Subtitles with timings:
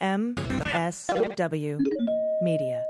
[0.00, 1.78] MSW
[2.40, 2.82] Media.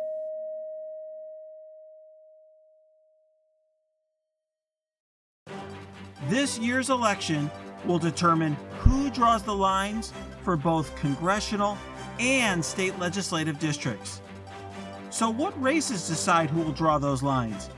[6.28, 7.50] This year's election
[7.84, 10.12] will determine who draws the lines
[10.44, 11.76] for both congressional
[12.20, 14.20] and state legislative districts.
[15.10, 17.70] So, what races decide who will draw those lines?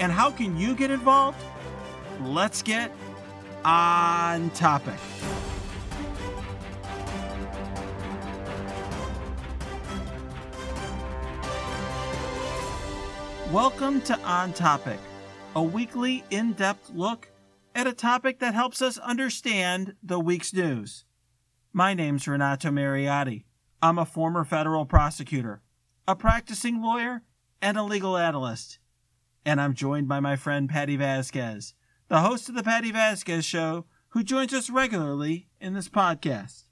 [0.00, 1.42] And how can you get involved?
[2.22, 2.90] Let's get
[3.64, 4.98] on topic.
[13.52, 14.98] Welcome to On Topic,
[15.56, 17.30] a weekly in depth look
[17.74, 21.06] at a topic that helps us understand the week's news.
[21.72, 23.46] My name's Renato Mariotti.
[23.80, 25.62] I'm a former federal prosecutor,
[26.06, 27.22] a practicing lawyer,
[27.62, 28.80] and a legal analyst.
[29.46, 31.72] And I'm joined by my friend Patti Vasquez,
[32.08, 36.64] the host of The Patti Vasquez Show, who joins us regularly in this podcast.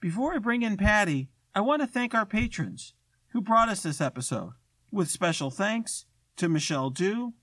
[0.00, 2.94] Before I bring in Patti, I want to thank our patrons
[3.32, 4.54] who brought us this episode,
[4.90, 7.34] with special thanks to Michelle Dew,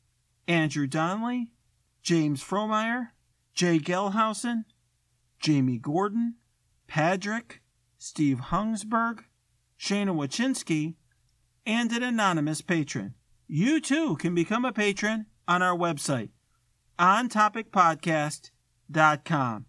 [0.47, 1.51] Andrew Donnelly,
[2.01, 3.09] James Fromeyer,
[3.53, 4.65] Jay Gelhausen,
[5.39, 6.35] Jamie Gordon,
[6.87, 7.61] Patrick,
[7.97, 9.25] Steve Hungsberg,
[9.79, 10.95] Shana Wachinski,
[11.65, 13.15] and an anonymous patron.
[13.47, 16.29] You too can become a patron on our website,
[16.97, 19.65] ontopicpodcast.com.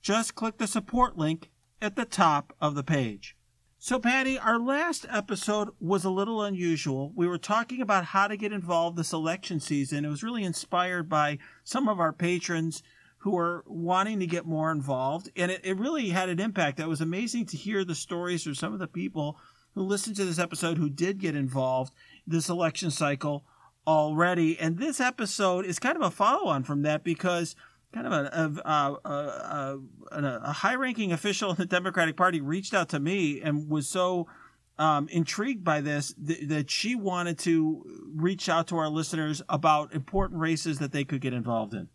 [0.00, 1.50] Just click the support link
[1.80, 3.36] at the top of the page.
[3.84, 7.10] So, Patti, our last episode was a little unusual.
[7.16, 10.04] We were talking about how to get involved this election season.
[10.04, 12.84] It was really inspired by some of our patrons
[13.18, 15.32] who are wanting to get more involved.
[15.34, 16.78] And it, it really had an impact.
[16.78, 19.36] It was amazing to hear the stories of some of the people
[19.74, 21.92] who listened to this episode who did get involved
[22.24, 23.42] this election cycle
[23.84, 24.60] already.
[24.60, 27.56] And this episode is kind of a follow on from that because
[27.92, 29.78] kind of a, a,
[30.12, 34.26] a, a high-ranking official in the Democratic Party reached out to me and was so
[34.78, 37.84] um, intrigued by this th- that she wanted to
[38.14, 41.88] reach out to our listeners about important races that they could get involved in.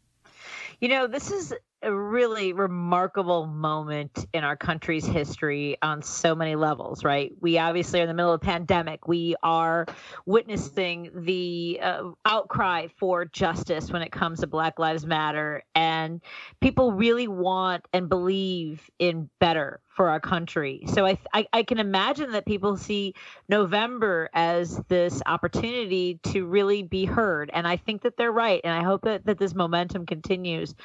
[0.80, 1.54] You know, this is
[1.88, 7.32] a really remarkable moment in our country's history on so many levels, right?
[7.40, 9.08] We obviously are in the middle of a pandemic.
[9.08, 9.86] We are
[10.26, 15.64] witnessing the uh, outcry for justice when it comes to Black Lives Matter.
[15.76, 16.22] And
[16.60, 20.84] people really want and believe in better for our country.
[20.94, 23.16] So I, I, I can imagine that people see
[23.50, 27.50] November as this opportunity to really be heard.
[27.52, 28.62] And I think that they're right.
[28.64, 30.76] And I hope that, that this momentum continues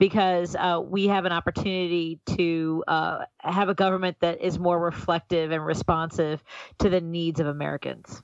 [0.00, 5.52] because uh, we have an opportunity to uh, have a government that is more reflective
[5.52, 6.42] and responsive
[6.80, 8.20] to the needs of Americans.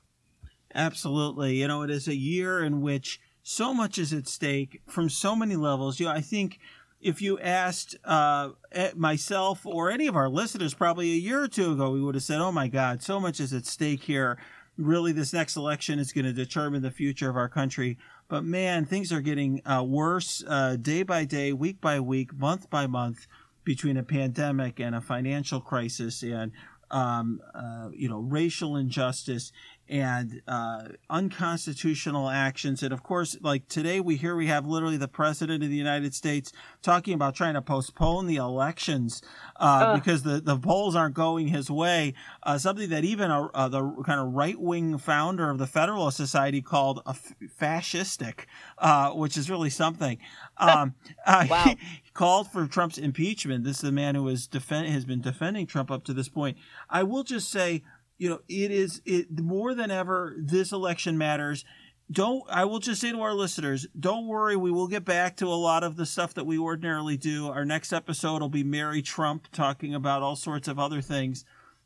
[0.74, 1.54] Absolutely.
[1.54, 5.36] You know, it is a year in which so much is at stake from so
[5.36, 6.00] many levels.
[6.00, 6.58] You know, I think
[7.02, 8.50] if you asked uh,
[8.94, 12.24] myself or any of our listeners probably a year or two ago, we would have
[12.24, 14.38] said, oh my God, so much is at stake here.
[14.78, 17.98] Really, this next election is going to determine the future of our country.
[18.28, 22.70] But man, things are getting uh, worse uh, day by day, week by week, month
[22.70, 23.26] by month
[23.64, 26.52] between a pandemic and a financial crisis and
[26.92, 29.50] um, uh, you know racial injustice
[29.88, 32.82] and uh, unconstitutional actions.
[32.82, 36.14] And of course, like today, we hear we have literally the president of the United
[36.14, 39.22] States talking about trying to postpone the elections
[39.56, 42.14] uh, because the, the polls aren't going his way.
[42.42, 46.16] Uh, something that even a, uh, the kind of right wing founder of the Federalist
[46.16, 48.46] Society called a f- fascistic,
[48.78, 50.18] uh, which is really something.
[50.58, 50.94] Um,
[51.26, 51.64] uh, wow.
[51.64, 51.76] he,
[52.14, 53.64] called for Trump's impeachment.
[53.64, 56.56] This is the man who has defend has been defending Trump up to this point.
[56.88, 57.82] I will just say
[58.22, 60.36] you know, it is it more than ever.
[60.38, 61.64] This election matters.
[62.08, 64.54] Don't I will just say to our listeners, don't worry.
[64.54, 67.48] We will get back to a lot of the stuff that we ordinarily do.
[67.48, 71.44] Our next episode will be Mary Trump talking about all sorts of other things.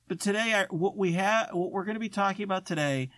[0.09, 3.09] But today, I, what we have, what we're going to be talking about today,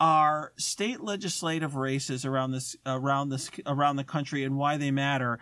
[0.00, 5.38] are state legislative races around this, around this, around the country, and why they matter.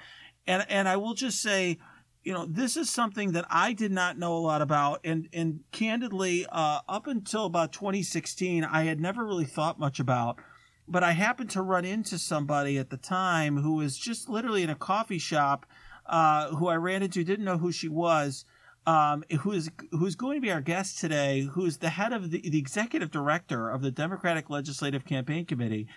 [0.47, 1.79] And and I will just say,
[2.25, 5.61] you know, this is something that I did not know a lot about, and and
[5.73, 10.39] candidly, uh, up until about 2016, I had never really thought much about.
[10.87, 14.71] But I happened to run into somebody at the time who was just literally in
[14.71, 15.67] a coffee shop,
[16.07, 18.45] uh, who I ran into, didn't know who she was,
[18.87, 22.31] um, who is who's going to be our guest today, who is the head of
[22.31, 25.89] the, the executive director of the Democratic Legislative Campaign Committee,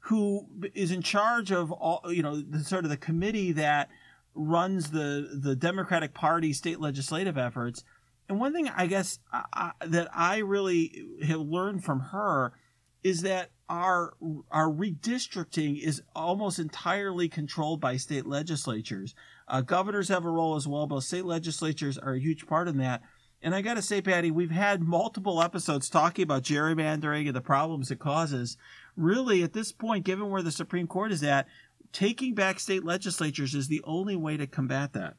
[0.00, 3.88] who is in charge of all, you know, the sort of the committee that
[4.34, 7.84] runs the the Democratic Party state legislative efforts.
[8.28, 12.54] And one thing I guess I, that I really have learned from her
[13.02, 14.14] is that our
[14.50, 19.14] our redistricting is almost entirely controlled by state legislatures.
[19.46, 22.78] Uh, governors have a role as well, but state legislatures are a huge part in
[22.78, 23.02] that.
[23.42, 27.42] And I got to say, Patti, we've had multiple episodes talking about gerrymandering and the
[27.42, 28.56] problems it causes.
[28.96, 31.46] Really, at this point, given where the Supreme Court is at,
[31.94, 35.14] taking back state legislatures is the only way to combat that.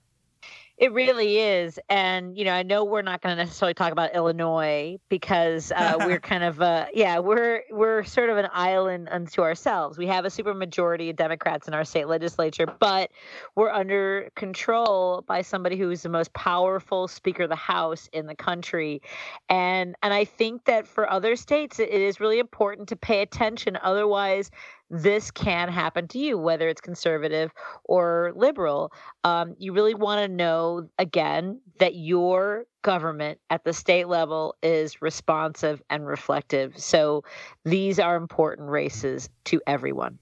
[0.77, 1.80] It really is.
[1.88, 5.95] And, you know, I know we're not going to necessarily talk about Illinois because uh,
[6.06, 9.98] we're kind of, uh, yeah, we're, we're sort of an island unto ourselves.
[9.98, 13.10] We have a supermajority of Democrats in our state legislature, but
[13.56, 18.25] we're under control by somebody who is the most powerful Speaker of the House in
[18.25, 19.01] the country.
[19.48, 23.78] And, and I think that for other states, it is really important to pay attention.
[23.81, 24.51] Otherwise,
[24.90, 27.52] this can happen to you, whether it's conservative
[27.84, 28.92] or liberal.
[29.24, 35.02] Um, you really want to know, again, that your government at the state level is
[35.02, 36.78] responsive and reflective.
[36.78, 37.24] So
[37.64, 40.20] these are important races to everyone.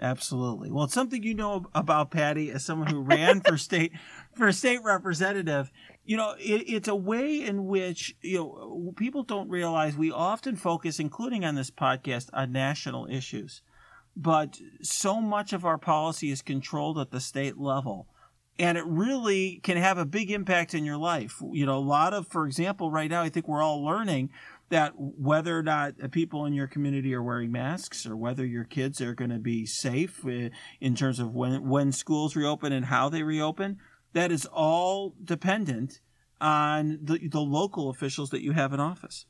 [0.00, 0.70] Absolutely.
[0.70, 3.92] Well, it's something you know about Patti as someone who ran for state
[4.34, 5.70] for a state representative.
[6.04, 10.54] You know, it, it's a way in which you know people don't realize we often
[10.54, 13.62] focus, including on this podcast, on national issues
[14.16, 18.08] but so much of our policy is controlled at the state level
[18.58, 21.42] and it really can have a big impact in your life.
[21.52, 24.30] You know, a lot of, for example, right now, I think we're all learning
[24.68, 29.00] that whether or not people in your community are wearing masks or whether your kids
[29.00, 30.48] are going to be safe uh,
[30.80, 33.78] in terms of when, when schools reopen and how they reopen,
[34.12, 36.00] that is all dependent
[36.40, 39.26] on the, the local officials that you have in office.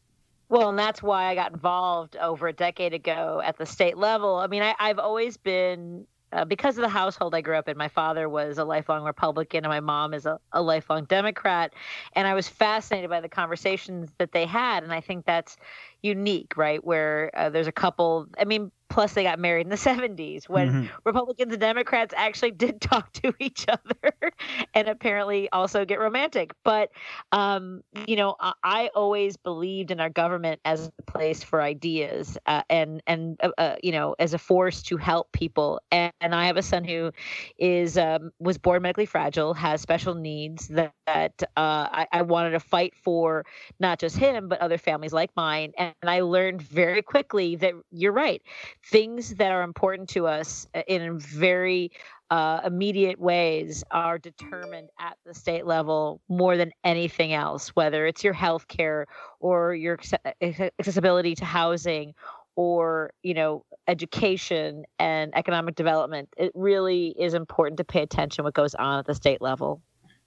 [0.48, 4.36] Well, and that's why I got involved over a decade ago at the state level.
[4.36, 7.76] I mean, I, have always been, uh, because of the household I grew up in,
[7.76, 11.74] my father was a lifelong Republican and my mom is a, a lifelong Democrat.
[12.12, 14.84] And I was fascinated by the conversations that they had.
[14.84, 15.56] And I think that's
[16.02, 16.84] unique, right?
[16.84, 20.68] Where uh, there's a couple, I mean, plus they got married in the 70s when
[20.68, 20.86] mm-hmm.
[21.04, 24.12] republicans and democrats actually did talk to each other
[24.74, 26.52] and apparently also get romantic.
[26.64, 26.90] But
[27.32, 32.38] um, you know I, I, always believed in our government as a place for ideas
[32.46, 35.80] uh, and and uh, uh, you know as a force to help people.
[35.90, 37.12] And, and i have a son who
[37.58, 42.50] is um, was born medically fragile has special needs that, that uh, I, I wanted
[42.50, 43.44] to fight for
[43.80, 45.72] not just him but other families like mine.
[45.78, 48.42] And, and i learned very quickly that you're right
[48.90, 51.90] things that are important to us uh, in very
[52.30, 58.24] uh, immediate ways are determined at the state level more than anything else, whether it's
[58.24, 59.06] your health care
[59.40, 59.98] or your
[60.40, 62.14] accessibility to housing
[62.56, 66.28] or you know education and economic development.
[66.36, 69.82] It really is important to pay attention what goes on at the state level.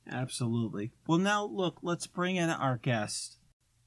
[0.09, 0.91] Absolutely.
[1.07, 3.37] Well now look let's bring in our guest.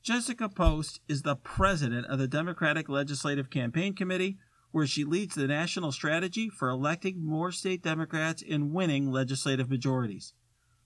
[0.02, 4.38] Jessica post is the president of the democratic legislative campaign committee
[4.72, 10.34] where she leads the national strategy for electing more state Democrats and winning legislative majorities.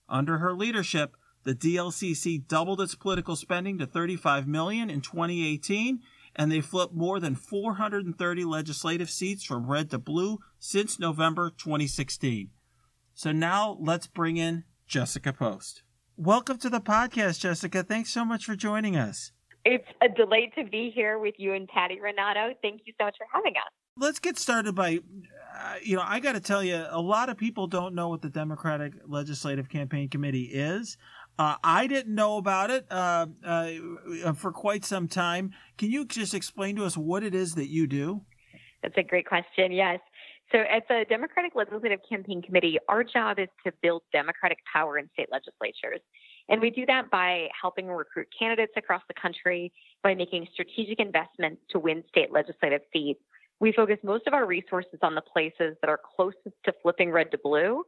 [0.08, 6.00] Under her leadership, the DLCC doubled its political spending to 35 million in 2018
[6.36, 12.50] and they flipped more than 430 legislative seats from red to blue since November 2016.
[13.14, 15.82] So now let's bring in Jessica Post.
[16.16, 17.82] Welcome to the podcast, Jessica.
[17.82, 19.32] Thanks so much for joining us.
[19.68, 22.54] It's a delight to be here with you and Patti Renato.
[22.62, 23.72] Thank you so much for having us.
[23.98, 25.00] Let's get started by,
[25.58, 28.22] uh, you know, I got to tell you, a lot of people don't know what
[28.22, 30.96] the Democratic Legislative Campaign Committee is.
[31.36, 35.50] Uh, I didn't know about it uh, uh for quite some time.
[35.78, 38.22] Can you just explain to us what it is that you do?
[38.84, 39.72] That's a great question.
[39.72, 39.98] Yes.
[40.52, 45.10] So, at the Democratic Legislative Campaign Committee, our job is to build democratic power in
[45.14, 46.00] state legislatures.
[46.48, 49.72] And we do that by helping recruit candidates across the country,
[50.02, 53.20] by making strategic investments to win state legislative seats.
[53.58, 57.30] We focus most of our resources on the places that are closest to flipping red
[57.32, 57.84] to blue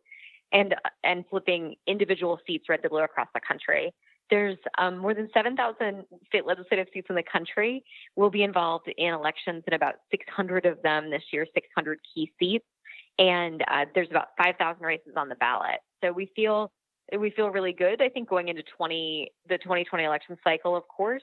[0.53, 0.75] and,
[1.05, 3.93] and flipping individual seats red to blue across the country.
[4.31, 7.85] There's um, more than 7,000 state legislative seats in the country.
[8.17, 12.67] We'll be involved in elections in about 600 of them this year, 600 key seats.
[13.19, 15.81] And uh, there's about 5,000 races on the ballot.
[16.03, 16.71] So we feel
[17.17, 18.03] we feel really good.
[18.03, 21.23] I think going into 20 the 2020 election cycle, of course,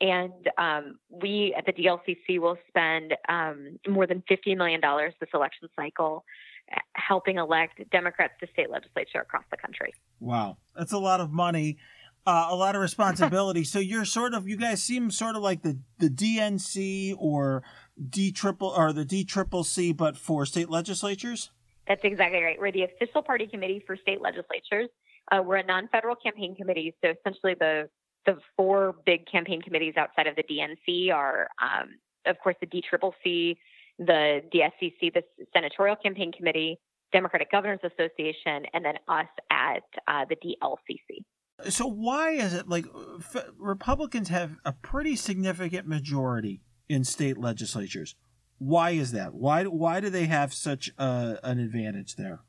[0.00, 4.80] and um, we at the DLCC will spend um, more than $50 million
[5.20, 6.24] this election cycle
[6.72, 9.92] uh, helping elect Democrats to state legislature across the country.
[10.20, 11.78] Wow, that's a lot of money.
[12.26, 13.64] Uh, a lot of responsibility.
[13.64, 17.62] so you're sort of, you guys seem sort of like the, the DNC or
[18.10, 21.50] D triple or the D triple C, but for state legislatures.
[21.86, 22.58] That's exactly right.
[22.60, 24.90] We're the official party committee for state legislatures.
[25.30, 27.88] Uh, we're a non-federal campaign committee, so essentially the
[28.26, 31.88] the four big campaign committees outside of the DNC are, um,
[32.26, 33.56] of course, the DCCC,
[33.98, 35.22] the DSCC, the
[35.54, 36.78] Senatorial Campaign Committee,
[37.12, 41.70] Democratic Governors Association, and then us at uh, the DLCC.
[41.70, 42.84] So why is it like
[43.18, 48.14] f- Republicans have a pretty significant majority in state legislatures?
[48.58, 49.34] Why is that?
[49.34, 52.40] Why why do they have such an advantage there?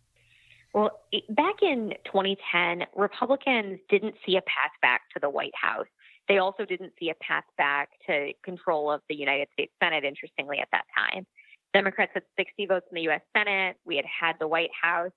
[0.79, 5.87] Well, back in 2010, Republicans didn't see a path back to the White House.
[6.29, 10.59] They also didn't see a path back to control of the United States Senate, interestingly,
[10.59, 11.27] at that time.
[11.73, 13.19] Democrats had 60 votes in the U.S.
[13.35, 13.75] Senate.
[13.83, 15.11] We had had the White House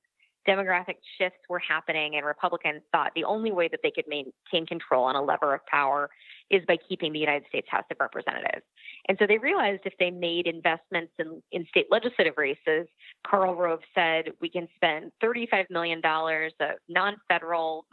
[0.49, 5.05] demographic shifts were happening, and Republicans thought the only way that they could maintain control
[5.05, 6.11] on a lever of power
[6.51, 8.65] is by keeping the United States House of Representatives.
[9.09, 12.87] And so they realized if they made investments in, in state legislative races,
[13.27, 17.87] Karl Rove said we can spend $35 million of non federal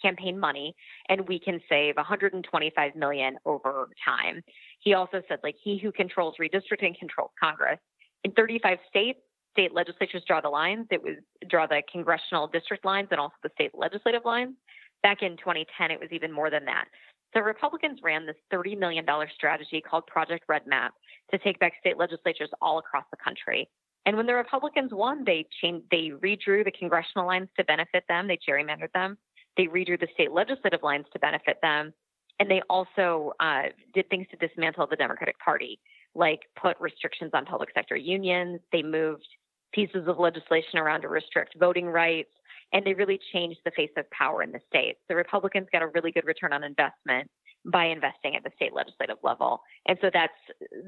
[0.00, 0.74] campaign money
[1.08, 4.42] and we can save 125 million over time.
[4.80, 7.78] He also said, like, he who controls redistricting controls Congress.
[8.24, 9.18] In 35 states,
[9.52, 10.86] state legislatures draw the lines.
[10.90, 11.16] It was
[11.48, 14.54] draw the congressional district lines and also the state legislative lines.
[15.02, 16.86] Back in 2010, it was even more than that.
[17.34, 20.90] So Republicans ran this $30 million strategy called Project REDMAP
[21.30, 23.68] to take back state legislatures all across the country.
[24.04, 28.26] And when the Republicans won, they changed, they redrew the congressional lines to benefit them.
[28.26, 29.16] They gerrymandered them.
[29.56, 31.92] They redrew the state legislative lines to benefit them.
[32.40, 35.78] And they also uh, did things to dismantle the Democratic Party,
[36.14, 38.60] like put restrictions on public sector unions.
[38.72, 39.26] They moved
[39.72, 42.30] pieces of legislation around to restrict voting rights,
[42.72, 44.96] and they really changed the face of power in the state.
[45.08, 47.30] The Republicans got a really good return on investment
[47.64, 49.60] by investing at the state legislative level.
[49.86, 50.32] And so that's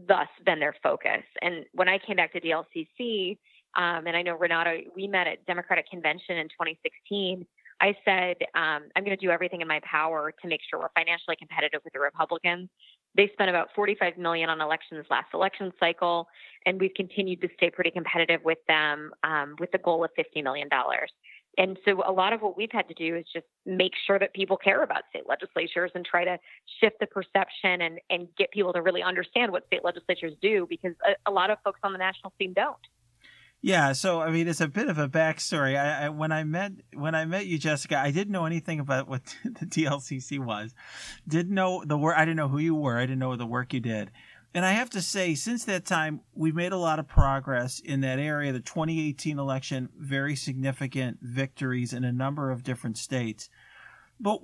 [0.09, 1.23] thus been their focus.
[1.41, 3.39] And when I came back to DLCC,
[3.77, 7.47] um, and I know Renato, we met at Democratic Convention in 2016.
[7.81, 10.95] I said, um, I'm going to do everything in my power to make sure we're
[10.97, 12.69] financially competitive with the Republicans.
[13.17, 16.29] They spent about 45 million on elections last election cycle,
[16.67, 20.43] and we've continued to stay pretty competitive with them um, with the goal of 50
[20.43, 21.11] million dollars.
[21.57, 24.35] And so a lot of what we've had to do is just make sure that
[24.35, 26.39] people care about state legislatures and try to
[26.81, 30.95] shift the perception and, and get people to really understand what state legislatures do because
[31.07, 32.77] a, a lot of folks on the national scene don't.
[33.65, 35.75] Yeah, so I mean, it's a bit of a backstory.
[35.75, 39.09] I, I, when I met when I met you, Jessica, I didn't know anything about
[39.09, 40.75] what the DLCC was.
[41.27, 42.15] Didn't know the work.
[42.19, 42.99] I didn't know who you were.
[42.99, 44.11] I didn't know the work you did.
[44.53, 48.03] And I have to say, since that time, we've made a lot of progress in
[48.03, 48.53] that area.
[48.53, 53.49] The 2018 election, very significant victories in a number of different states.
[54.21, 54.41] But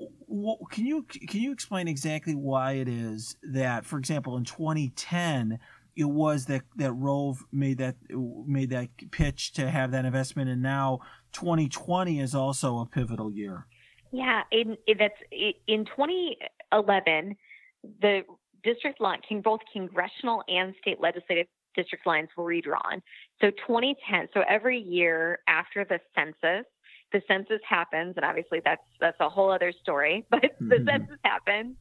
[0.71, 5.59] can you can you explain exactly why it is that, for example, in 2010
[5.97, 10.63] it was that that Rove made that made that pitch to have that investment, and
[10.63, 11.01] now
[11.33, 13.67] 2020 is also a pivotal year.
[14.13, 15.15] Yeah, in, in that's
[15.67, 17.37] in 2011,
[18.01, 18.23] the
[18.63, 23.03] district line, both congressional and state legislative district lines were redrawn.
[23.41, 26.67] So 2010, so every year after the census,
[27.13, 30.27] the census happens, and obviously that's that's a whole other story.
[30.31, 30.69] But mm-hmm.
[30.69, 31.77] the census happens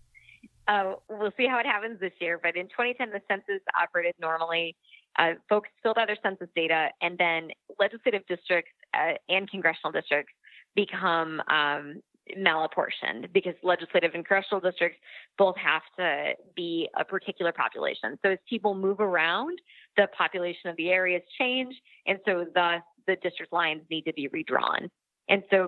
[0.70, 2.40] uh, we'll see how it happens this year.
[2.42, 4.76] But in 2010, the census operated normally.
[5.18, 7.50] Uh, folks filled out their census data, and then
[7.80, 10.32] legislative districts uh, and congressional districts
[10.76, 12.02] become um,
[12.38, 15.00] malapportioned because legislative and congressional districts
[15.38, 18.20] both have to be a particular population.
[18.24, 19.60] So as people move around,
[19.98, 24.28] the population of the areas change, and so thus the district lines need to be
[24.28, 24.90] redrawn.
[25.30, 25.68] And so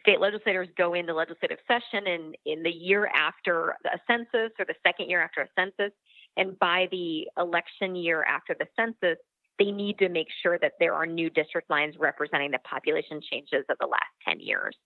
[0.00, 4.74] state legislators go into legislative session in, in the year after a census or the
[4.84, 5.92] second year after a census.
[6.36, 9.16] And by the election year after the census,
[9.58, 13.64] they need to make sure that there are new district lines representing the population changes
[13.70, 14.76] of the last 10 years.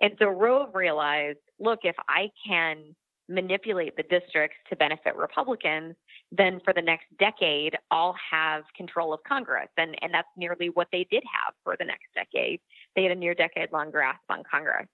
[0.00, 2.96] And so Rove realized look, if I can
[3.28, 5.94] manipulate the districts to benefit Republicans,
[6.32, 9.68] then for the next decade, I'll have control of Congress.
[9.76, 12.60] And, and that's nearly what they did have for the next decade.
[12.94, 14.86] They had a near decade long grasp on Congress.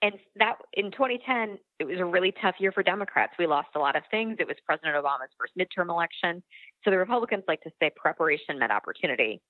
[0.00, 3.32] And that in 2010, it was a really tough year for Democrats.
[3.38, 4.36] We lost a lot of things.
[4.38, 6.42] It was President Obama's first midterm election.
[6.84, 9.40] So the Republicans like to say preparation met opportunity.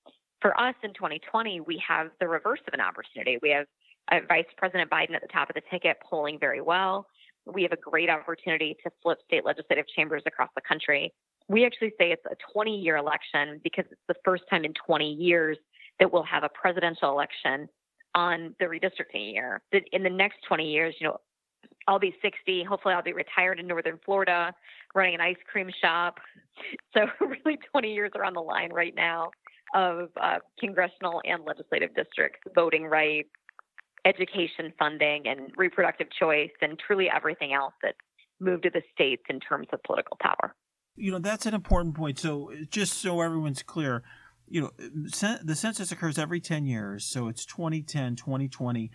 [0.41, 3.37] For us in 2020, we have the reverse of an opportunity.
[3.43, 3.67] We have
[4.11, 7.05] uh, Vice President Biden at the top of the ticket polling very well
[7.53, 11.13] we have a great opportunity to flip state legislative chambers across the country.
[11.47, 15.13] We actually say it's a 20 year election because it's the first time in 20
[15.13, 15.57] years
[15.99, 17.67] that we'll have a presidential election
[18.15, 19.61] on the redistricting year.
[19.91, 21.17] In the next 20 years, you know,
[21.87, 22.63] I'll be 60.
[22.63, 24.53] Hopefully, I'll be retired in Northern Florida,
[24.93, 26.19] running an ice cream shop.
[26.93, 29.31] So, really, 20 years are on the line right now
[29.73, 33.29] of uh, congressional and legislative districts, voting rights,
[34.05, 37.97] education funding and reproductive choice and truly everything else that's
[38.39, 40.55] moved to the states in terms of political power.
[40.95, 42.19] You know, that's an important point.
[42.19, 44.03] So, just so everyone's clear,
[44.47, 44.71] you know,
[45.43, 47.05] the census occurs every 10 years.
[47.05, 48.91] So, it's 2010, 2020.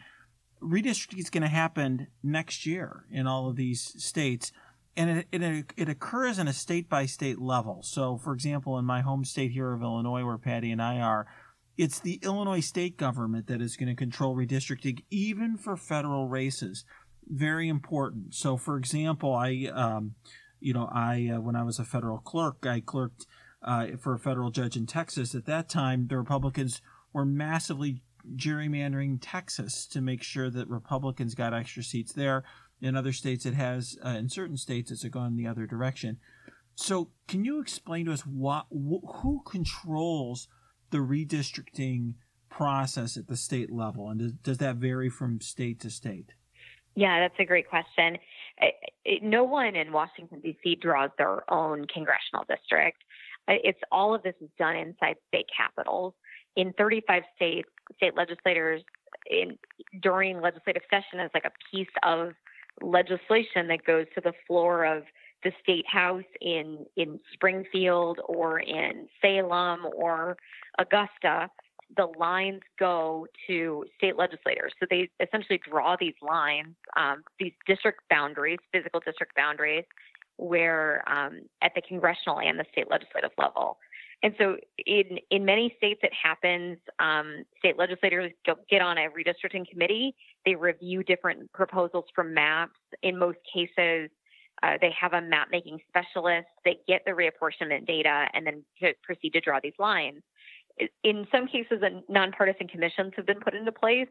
[0.62, 4.52] redistricting is going to happen next year in all of these states.
[4.96, 7.82] And it, it, it occurs on a state by state level.
[7.82, 11.26] So, for example, in my home state here of Illinois, where Patti and I are,
[11.76, 16.84] it's the Illinois state government that is going to control redistricting, even for federal races.
[17.26, 18.34] Very important.
[18.34, 20.14] So, for example, I, um,
[20.60, 23.26] you know, I uh, when I was a federal clerk, I clerked
[23.62, 25.34] uh, for a federal judge in Texas.
[25.34, 26.80] At that time, the Republicans
[27.12, 28.02] were massively
[28.36, 32.44] gerrymandering Texas to make sure that Republicans got extra seats there.
[32.80, 33.96] In other states, it has.
[34.04, 36.18] Uh, in certain states, it's gone the other direction.
[36.74, 40.48] So, can you explain to us what wh- who controls
[40.94, 42.14] the redistricting
[42.48, 46.34] process at the state level, and does, does that vary from state to state?
[46.94, 48.16] Yeah, that's a great question.
[49.20, 50.76] No one in Washington D.C.
[50.80, 52.98] draws their own congressional district.
[53.48, 56.14] It's all of this is done inside state capitals.
[56.54, 58.80] In 35 states, state legislators
[59.28, 59.58] in
[60.00, 62.34] during legislative session is like a piece of
[62.80, 65.02] legislation that goes to the floor of
[65.44, 70.36] the state house in in Springfield or in Salem or
[70.78, 71.48] Augusta,
[71.96, 74.72] the lines go to state legislators.
[74.80, 79.84] So they essentially draw these lines, um, these district boundaries, physical district boundaries,
[80.36, 83.78] where um, at the congressional and the state legislative level.
[84.22, 86.78] And so in in many states it happens.
[86.98, 88.32] Um, state legislators
[88.70, 90.14] get on a redistricting committee.
[90.46, 92.80] They review different proposals for maps.
[93.02, 94.10] In most cases,
[94.62, 96.46] uh, they have a map making specialist.
[96.64, 98.64] They get the reapportionment data and then
[99.02, 100.22] proceed to draw these lines.
[101.02, 104.08] In some cases, nonpartisan commissions have been put into place.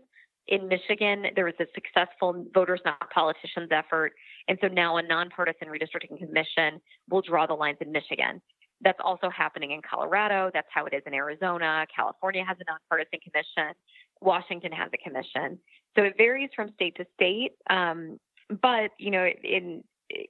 [0.47, 4.13] In Michigan, there was a successful voters, not politicians effort.
[4.47, 8.41] And so now a nonpartisan redistricting commission will draw the lines in Michigan.
[8.81, 10.51] That's also happening in Colorado.
[10.53, 11.85] That's how it is in Arizona.
[11.93, 13.73] California has a nonpartisan commission.
[14.19, 15.59] Washington has a commission.
[15.95, 17.53] So it varies from state to state.
[17.69, 18.19] Um,
[18.61, 19.83] but you know, in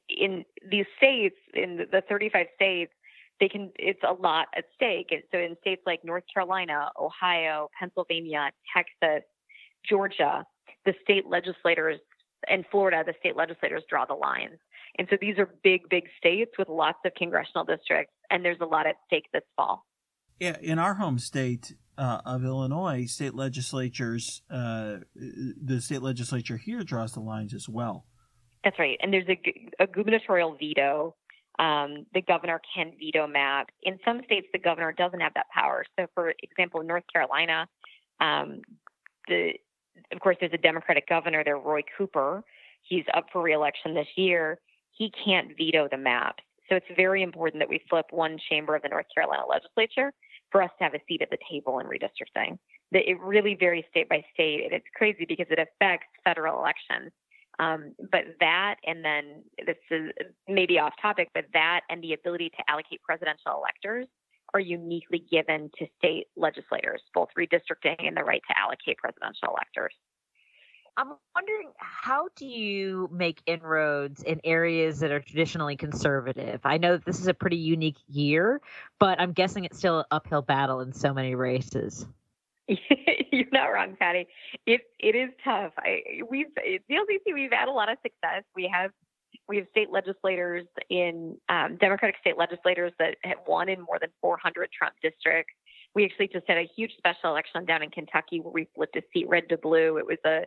[0.10, 2.92] in these states, in the 35 states,
[3.39, 3.72] they can.
[3.77, 5.08] It's a lot at stake.
[5.12, 9.28] And so in states like North Carolina, Ohio, Pennsylvania, Texas,
[9.88, 10.45] Georgia,
[10.86, 12.00] the state legislators
[12.50, 14.60] and Florida, the state legislators draw the lines.
[14.97, 18.65] And so these are big, big states with lots of congressional districts, and there's a
[18.65, 19.86] lot at stake this fall.
[20.39, 26.84] Yeah, in our home state uh, of Illinois, state legislatures, uh, the state legislature here
[26.84, 28.06] draws the lines as well.
[28.63, 28.97] That's right.
[29.02, 29.39] And there's a,
[29.80, 31.15] a gubernatorial veto.
[31.60, 33.73] Um, the governor can veto maps.
[33.84, 35.86] In some states, the governor doesn't have that power.
[35.99, 37.67] So, for example, in North Carolina,
[38.19, 38.62] um,
[39.28, 39.54] the
[40.12, 42.43] of course, there's a Democratic governor there, Roy Cooper.
[42.82, 44.60] He's up for reelection this year.
[44.91, 46.43] He can't veto the maps.
[46.69, 50.12] So it's very important that we flip one chamber of the North Carolina legislature
[50.52, 52.58] for us to have a seat at the table in redistricting.
[52.91, 57.12] That it really varies state by state, and it's crazy because it affects federal elections.
[57.60, 60.12] Um, but that, and then this is
[60.48, 64.08] maybe off topic, but that and the ability to allocate presidential electors
[64.54, 69.94] are uniquely given to state legislators, both redistricting and the right to allocate presidential electors.
[70.96, 76.62] I'm wondering how do you make inroads in areas that are traditionally conservative?
[76.63, 78.62] I know that this is a pretty unique year,
[79.00, 82.06] but I'm guessing it's still an uphill battle in so many races.
[83.32, 84.28] You're not wrong, Patti.
[84.65, 85.73] It it is tough.
[85.78, 88.43] I, we've the LDC we've had a lot of success.
[88.56, 88.91] We have
[89.47, 94.10] we have state legislators in um, Democratic state legislators that have won in more than
[94.21, 95.54] 400 Trump districts.
[95.95, 99.02] We actually just had a huge special election down in Kentucky where we flipped a
[99.13, 99.97] seat red to blue.
[99.97, 100.45] It was a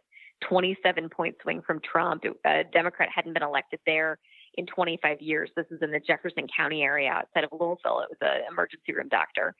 [0.49, 2.25] 27 point swing from Trump.
[2.47, 4.19] A Democrat hadn't been elected there
[4.55, 5.51] in 25 years.
[5.57, 8.01] This is in the Jefferson County area outside of Louisville.
[8.01, 9.55] It was an emergency room doctor.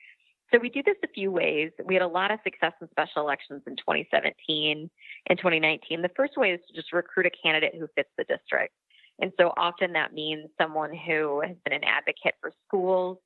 [0.51, 1.71] So we do this a few ways.
[1.85, 4.89] We had a lot of success in special elections in 2017
[5.29, 6.01] and 2019.
[6.01, 8.73] The first way is to just recruit a candidate who fits the district.
[9.19, 13.17] And so often that means someone who has been an advocate for schools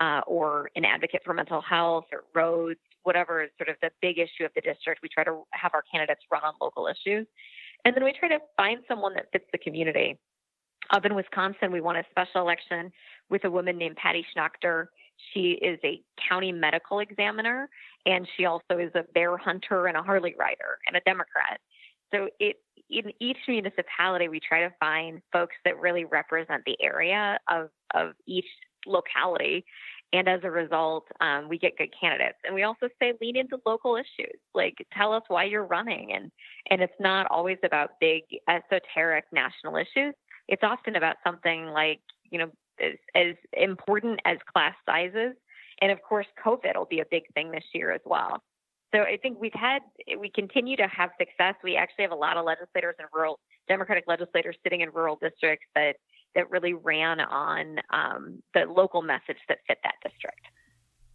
[0.00, 4.18] uh, or an advocate for mental health or roads, whatever is sort of the big
[4.18, 5.00] issue of the district.
[5.02, 7.26] We try to have our candidates run on local issues.
[7.84, 10.18] And then we try to find someone that fits the community.
[10.90, 12.90] Up in Wisconsin, we won a special election
[13.30, 14.86] with a woman named Patty Schachtner.
[15.32, 17.68] She is a county medical examiner,
[18.06, 21.60] and she also is a bear hunter and a Harley rider and a Democrat.
[22.12, 22.56] So it
[22.90, 28.12] in each municipality, we try to find folks that really represent the area of, of
[28.26, 28.46] each
[28.86, 29.64] locality.
[30.12, 32.38] And as a result, um, we get good candidates.
[32.44, 34.38] And we also say lean into local issues.
[34.54, 36.12] Like tell us why you're running.
[36.14, 36.30] And
[36.70, 40.14] and it's not always about big esoteric national issues.
[40.48, 42.00] It's often about something like,
[42.30, 45.34] you know, as, as important as class sizes.
[45.80, 48.42] And of course, COVID will be a big thing this year as well.
[48.94, 49.80] So I think we've had,
[50.18, 51.54] we continue to have success.
[51.62, 53.38] We actually have a lot of legislators in rural,
[53.68, 55.96] Democratic legislators sitting in rural districts that
[56.34, 60.40] that really ran on um, the local message that fit that district.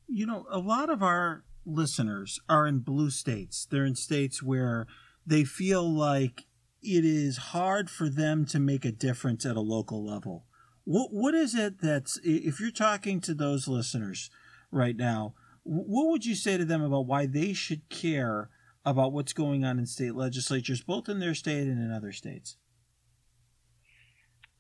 [0.08, 3.65] You know, a lot of our listeners are in blue states.
[3.69, 4.88] They're in states where
[5.26, 6.45] they feel like
[6.82, 10.45] it is hard for them to make a difference at a local level.
[10.86, 14.30] What what is it that's if you're talking to those listeners
[14.72, 18.50] right now, what would you say to them about why they should care
[18.86, 22.58] about what's going on in state legislatures, both in their state and in other states?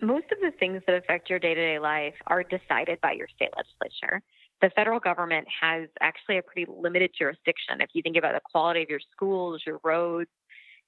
[0.01, 3.27] Most of the things that affect your day to day life are decided by your
[3.35, 4.21] state legislature.
[4.61, 7.81] The federal government has actually a pretty limited jurisdiction.
[7.81, 10.29] If you think about the quality of your schools, your roads,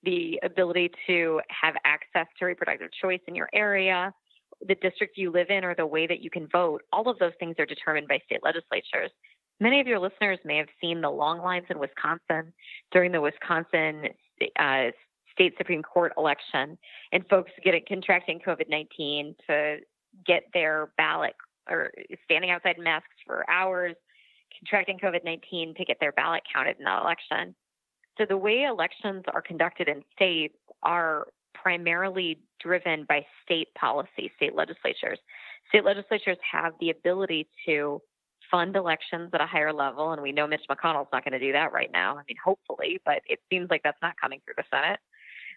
[0.04, 4.14] the ability to have access to reproductive choice in your area,
[4.66, 7.34] the district you live in, or the way that you can vote, all of those
[7.40, 9.12] things are determined by state legislatures.
[9.60, 12.54] Many of your listeners may have seen the long lines in Wisconsin
[12.92, 14.10] during the Wisconsin
[14.60, 14.92] uh,
[15.32, 16.78] State Supreme Court election,
[17.12, 19.78] and folks getting contracting COVID 19 to
[20.26, 21.36] get their ballot
[21.70, 21.92] or
[22.24, 23.96] standing outside masks for hours,
[24.60, 27.56] contracting COVID 19 to get their ballot counted in the election.
[28.18, 34.56] So the way elections are conducted in states are primarily driven by state policy, state
[34.56, 35.20] legislatures.
[35.70, 38.02] State legislatures have the ability to
[38.50, 41.52] fund elections at a higher level, and we know Mitch McConnell's not going to do
[41.52, 42.18] that right now.
[42.18, 45.00] I mean, hopefully, but it seems like that's not coming through the Senate.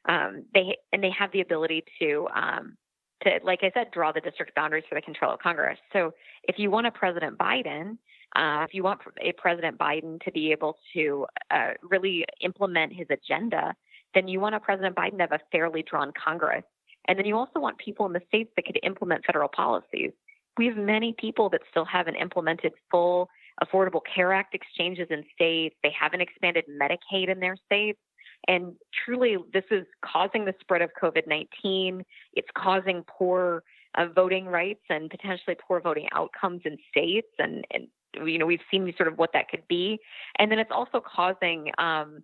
[0.08, 2.76] Um, they and they have the ability to um,
[3.22, 5.78] to, like I said, draw the district boundaries for the control of Congress.
[5.92, 6.12] So
[6.44, 7.98] if you want a President Biden,
[8.36, 13.06] uh, if you want a President Biden to be able to uh, really implement his
[13.10, 13.74] agenda,
[14.14, 16.64] then you want a President Biden to have a fairly drawn Congress.
[17.08, 20.12] And then you also want people in the states that could implement federal policies.
[20.56, 23.28] We have many people that still haven't implemented full
[23.62, 25.74] Affordable Care Act exchanges in states.
[25.82, 27.98] They haven't expanded Medicaid in their states.
[28.46, 32.04] And truly, this is causing the spread of COVID 19.
[32.34, 33.64] It's causing poor
[33.96, 37.28] uh, voting rights and potentially poor voting outcomes in states.
[37.38, 37.88] And, and,
[38.24, 39.98] you know, we've seen sort of what that could be.
[40.38, 42.22] And then it's also causing um,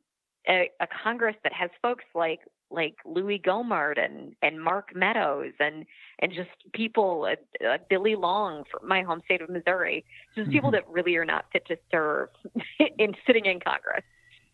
[0.48, 5.86] a, a, Congress that has folks like like Louis Gohmert and and Mark Meadows and
[6.18, 10.52] and just people uh, uh, Billy Long from my home state of Missouri, just mm-hmm.
[10.52, 12.28] people that really are not fit to serve
[12.98, 14.04] in sitting in Congress.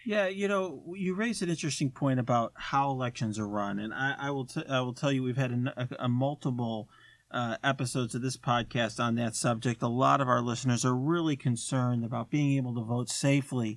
[0.04, 4.14] Yeah, you know, you raised an interesting point about how elections are run, and I,
[4.18, 6.88] I will t- I will tell you we've had a, a multiple
[7.30, 9.82] uh, episodes of this podcast on that subject.
[9.82, 13.76] A lot of our listeners are really concerned about being able to vote safely,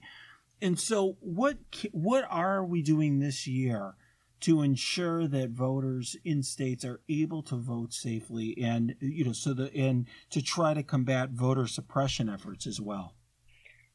[0.61, 1.57] and so what
[1.91, 3.95] what are we doing this year
[4.43, 9.53] to ensure that voters in states are able to vote safely, and you know, so
[9.53, 13.15] the and to try to combat voter suppression efforts as well.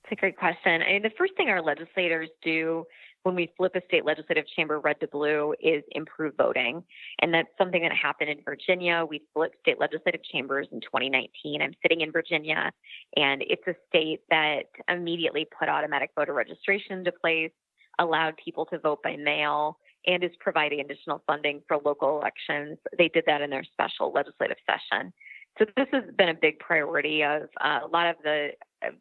[0.04, 0.80] It's a great question.
[0.80, 2.86] I mean, the first thing our legislators do
[3.24, 6.82] when we flip a state legislative chamber red to blue is improve voting.
[7.20, 9.04] And that's something that happened in Virginia.
[9.04, 11.60] We flipped state legislative chambers in 2019.
[11.60, 12.72] I'm sitting in Virginia,
[13.16, 17.50] and it's a state that immediately put automatic voter registration into place,
[17.98, 19.76] allowed people to vote by mail,
[20.08, 22.78] and is providing additional funding for local elections.
[22.96, 25.12] They did that in their special legislative session.
[25.58, 28.50] So this has been a big priority of uh, a lot of the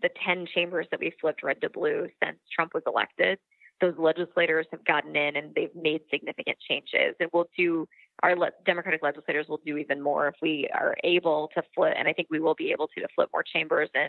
[0.02, 3.38] the 10 chambers that we flipped red to blue since Trump was elected.
[3.80, 7.16] Those legislators have gotten in and they've made significant changes.
[7.20, 7.88] And we'll do
[8.24, 11.94] our le- Democratic legislators will do even more if we are able to flip.
[11.96, 14.08] And I think we will be able to, to flip more chambers in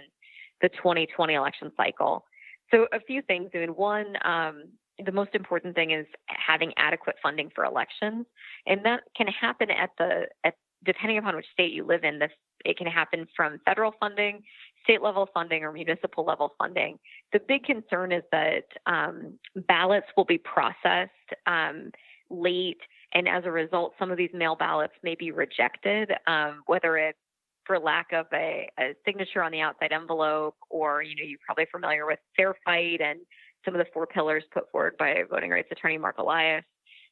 [0.62, 2.24] the 2020 election cycle.
[2.70, 3.50] So a few things.
[3.54, 4.64] I mean, one, um,
[5.04, 8.26] the most important thing is having adequate funding for elections,
[8.66, 12.30] and that can happen at the at depending upon which state you live in, this
[12.64, 14.42] it can happen from federal funding,
[14.82, 16.98] state level funding, or municipal level funding.
[17.32, 21.12] The big concern is that um, ballots will be processed
[21.46, 21.92] um,
[22.30, 22.80] late,
[23.14, 27.18] and as a result, some of these mail ballots may be rejected, um, whether it's
[27.64, 31.66] for lack of a, a, signature on the outside envelope, or you know, you're probably
[31.70, 33.20] familiar with Fair Fight and
[33.64, 36.64] some of the four pillars put forward by voting rights attorney Mark Elias,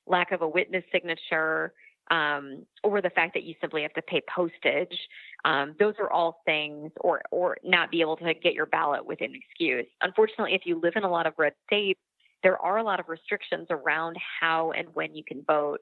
[0.07, 1.73] lack of a witness signature
[2.11, 4.97] um, or the fact that you simply have to pay postage.
[5.45, 9.21] Um, those are all things, or or not be able to get your ballot with
[9.21, 9.87] an excuse.
[10.03, 12.01] Unfortunately, if you live in a lot of red states,
[12.43, 15.79] there are a lot of restrictions around how and when you can vote.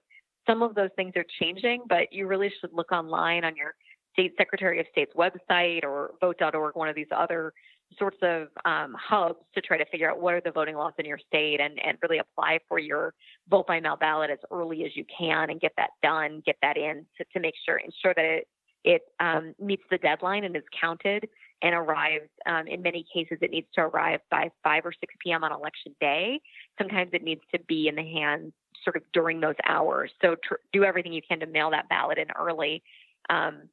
[0.48, 3.74] Some of those things are changing, but you really should look online on your
[4.12, 7.52] state secretary of state's website or vote.org, one of these other
[7.98, 11.04] sorts of um, hubs to try to figure out what are the voting laws in
[11.04, 13.14] your state and, and really apply for your
[13.48, 16.76] vote by mail ballot as early as you can and get that done, get that
[16.76, 18.48] in to, to make sure, ensure that it,
[18.84, 21.28] it um, meets the deadline and is counted
[21.62, 22.28] and arrives.
[22.46, 25.42] Um, in many cases, it needs to arrive by 5 or 6 p.m.
[25.44, 26.40] on election day.
[26.78, 28.52] Sometimes it needs to be in the hands
[28.84, 30.10] sort of during those hours.
[30.20, 32.82] So tr- do everything you can to mail that ballot in early.
[33.30, 33.68] Um,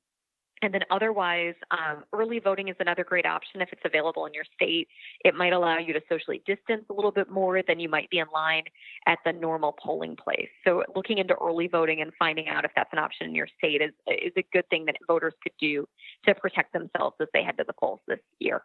[0.62, 4.44] and then otherwise, um, early voting is another great option if it's available in your
[4.56, 4.88] state.
[5.26, 8.20] It might allow you to socially distance a little bit more than you might be
[8.20, 8.64] in line
[9.08, 10.50] at the normal polling place.
[10.64, 13.82] So looking into early voting and finding out if that's an option in your state
[13.82, 15.88] is, is a good thing that voters could do
[16.26, 18.64] to protect themselves as they head to the polls this year.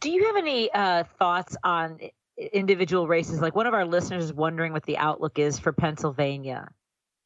[0.00, 1.98] Do you have any uh, thoughts on
[2.52, 3.40] individual races?
[3.40, 6.68] Like one of our listeners is wondering what the outlook is for Pennsylvania.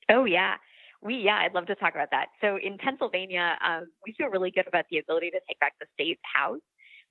[0.09, 0.57] Oh, yeah.
[1.03, 2.27] We, yeah, I'd love to talk about that.
[2.41, 5.87] So in Pennsylvania, um, we feel really good about the ability to take back the
[5.95, 6.61] state house.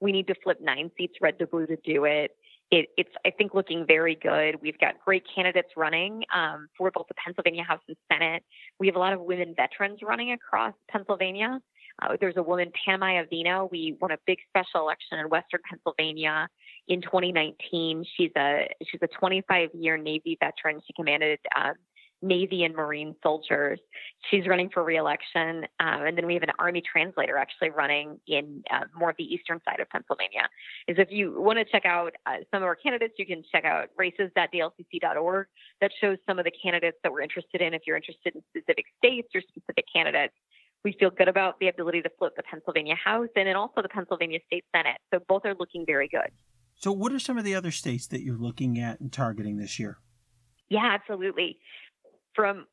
[0.02, 2.32] We need to flip nine seats red to blue to do it.
[2.72, 4.62] it it's, I think, looking very good.
[4.62, 8.44] We've got great candidates running um, for both the Pennsylvania House and Senate.
[8.80, 11.60] We have a lot of women veterans running across Pennsylvania.
[12.02, 13.72] Uh, there's a woman, Pam Iovino.
[13.72, 16.50] We won a big special election in Western Pennsylvania
[16.88, 18.04] in 2019.
[18.18, 20.82] She's a she's a 25 year Navy veteran.
[20.86, 21.74] She commanded um,
[22.26, 23.80] Navy and Marine soldiers.
[24.30, 25.66] She's running for reelection.
[25.80, 29.24] Um, and then we have an Army translator actually running in uh, more of the
[29.24, 30.50] eastern side of Pennsylvania.
[30.88, 33.64] Is if you want to check out uh, some of our candidates, you can check
[33.64, 35.48] out races.dlcc.org.
[35.82, 37.74] That shows some of the candidates that we're interested in.
[37.74, 40.34] If you're interested in specific states or specific candidates,
[40.84, 43.90] we feel good about the ability to flip the Pennsylvania House and then also the
[43.90, 44.98] Pennsylvania State Senate.
[45.14, 46.30] So both are looking very good.
[46.78, 49.80] So, what are some of the other states that you're looking at and targeting this
[49.80, 49.98] year?
[50.70, 51.58] Yeah, absolutely
[52.36, 52.66] from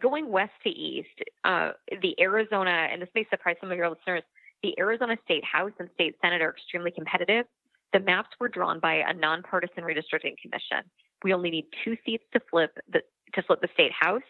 [0.00, 1.08] going west to east,
[1.44, 4.22] uh, the Arizona, and this may surprise some of your listeners,
[4.62, 7.46] the Arizona State House and State Senate are extremely competitive.
[7.92, 10.84] The maps were drawn by a nonpartisan redistricting commission.
[11.24, 13.00] We only need two seats to flip the
[13.34, 14.22] to flip the state house,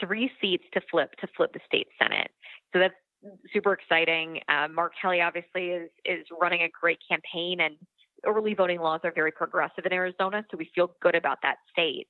[0.00, 2.30] three seats to flip to flip the state senate.
[2.72, 2.94] So that's
[3.52, 4.40] super exciting.
[4.48, 7.74] Uh, Mark Kelly obviously is is running a great campaign, and
[8.26, 12.06] early voting laws are very progressive in Arizona, so we feel good about that state.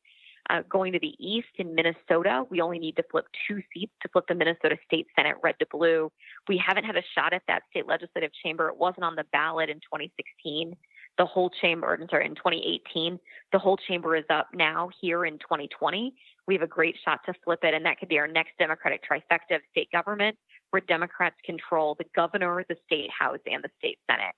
[0.51, 4.09] Uh, going to the east in Minnesota, we only need to flip two seats to
[4.09, 6.11] flip the Minnesota State Senate red to blue.
[6.49, 8.69] We haven't had a shot at that state legislative chamber.
[8.69, 10.75] It wasn't on the ballot in 2016.
[11.19, 13.21] The whole chamber, sorry, in 2018.
[13.53, 16.15] The whole chamber is up now here in 2020.
[16.49, 19.03] We have a great shot to flip it, and that could be our next Democratic
[19.09, 20.37] trifecta of state government,
[20.71, 24.35] where Democrats control the governor, the state house, and the state senate.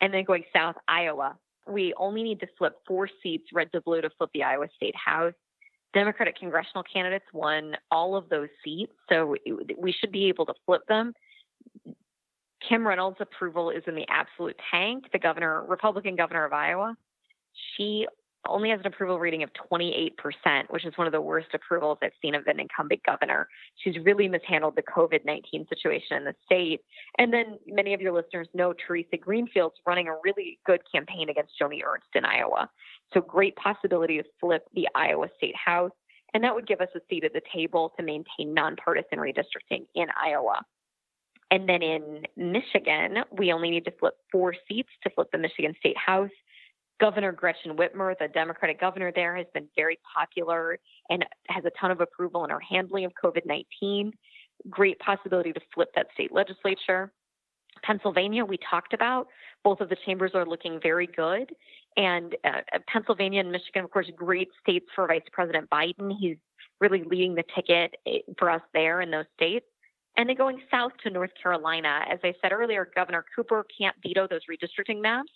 [0.00, 1.36] And then going south, Iowa,
[1.68, 4.96] we only need to flip four seats red to blue to flip the Iowa State
[4.96, 5.34] House.
[5.92, 9.36] Democratic congressional candidates won all of those seats, so
[9.78, 11.12] we should be able to flip them.
[12.66, 15.06] Kim Reynolds' approval is in the absolute tank.
[15.12, 16.96] The governor, Republican governor of Iowa,
[17.76, 18.06] she
[18.48, 20.12] only has an approval rating of 28%,
[20.70, 23.48] which is one of the worst approvals I've seen of an incumbent governor.
[23.76, 26.80] She's really mishandled the COVID 19 situation in the state.
[27.18, 31.52] And then many of your listeners know Theresa Greenfield's running a really good campaign against
[31.60, 32.70] Joni Ernst in Iowa.
[33.12, 35.92] So, great possibility to flip the Iowa State House.
[36.32, 40.06] And that would give us a seat at the table to maintain nonpartisan redistricting in
[40.22, 40.64] Iowa.
[41.50, 45.74] And then in Michigan, we only need to flip four seats to flip the Michigan
[45.80, 46.30] State House.
[47.00, 51.90] Governor Gretchen Whitmer, the Democratic governor there, has been very popular and has a ton
[51.90, 54.12] of approval in her handling of COVID 19.
[54.68, 57.12] Great possibility to flip that state legislature.
[57.82, 59.28] Pennsylvania, we talked about.
[59.64, 61.50] Both of the chambers are looking very good.
[61.96, 66.12] And uh, Pennsylvania and Michigan, of course, great states for Vice President Biden.
[66.18, 66.36] He's
[66.80, 69.66] really leading the ticket eh, for us there in those states.
[70.16, 74.26] And then going south to North Carolina, as I said earlier, Governor Cooper can't veto
[74.28, 75.30] those redistricting maps.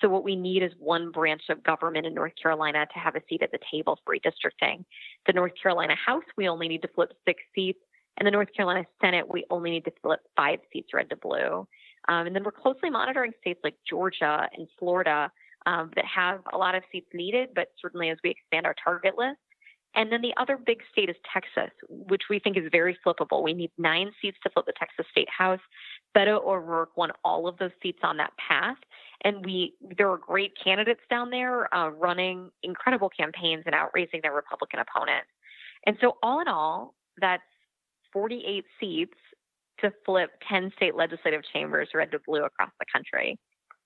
[0.00, 3.22] So what we need is one branch of government in North Carolina to have a
[3.28, 4.84] seat at the table for redistricting.
[5.26, 7.80] The North Carolina House, we only need to flip six seats.
[8.18, 11.66] And the North Carolina Senate, we only need to flip five seats red to blue.
[12.08, 15.30] Um, and then we're closely monitoring states like Georgia and Florida
[15.66, 19.18] um, that have a lot of seats needed, but certainly as we expand our target
[19.18, 19.38] list.
[19.94, 23.42] And then the other big state is Texas, which we think is very flippable.
[23.42, 25.60] We need nine seats to flip the Texas State House.
[26.14, 28.76] Beto O'Rourke won all of those seats on that path
[29.22, 34.32] and we there are great candidates down there uh, running incredible campaigns and outraising their
[34.32, 35.28] Republican opponents.
[35.86, 37.42] And so, all in all, that's
[38.12, 39.14] 48 seats
[39.80, 43.38] to flip 10 state legislative chambers red to blue across the country.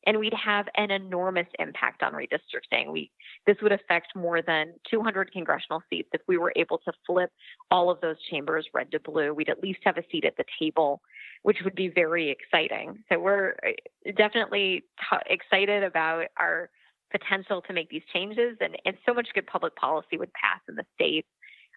[0.06, 2.90] And we'd have an enormous impact on redistricting.
[2.92, 3.10] We
[3.46, 7.30] this would affect more than 200 congressional seats if we were able to flip
[7.70, 9.34] all of those chambers red to blue.
[9.34, 11.02] We'd at least have a seat at the table
[11.42, 13.02] which would be very exciting.
[13.10, 16.70] So we're uh, definitely t- excited about our
[17.10, 20.76] potential to make these changes, and, and so much good public policy would pass in
[20.76, 21.28] the states.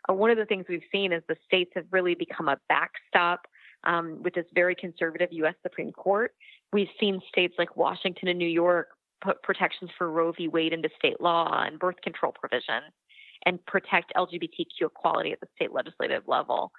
[0.10, 3.48] Uh, one of the things we've seen is the states have really become a backstop
[3.86, 5.56] um, with this very conservative U.S.
[5.64, 6.34] Supreme Court.
[6.74, 8.90] We've seen states like Washington and New York
[9.22, 10.48] put protections for Roe v.
[10.48, 12.92] Wade into state law and birth control provisions
[13.46, 16.72] and protect LGBTQ equality at the state legislative level.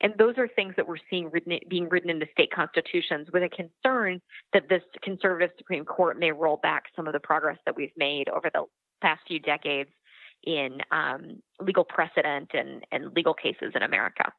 [0.00, 3.48] And those are things that we're seeing written, being written into state constitutions with a
[3.48, 4.20] concern
[4.52, 8.28] that this conservative Supreme Court may roll back some of the progress that we've made
[8.30, 8.64] over the
[9.00, 9.90] past few decades
[10.44, 14.32] in um, legal precedent and, and legal cases in America.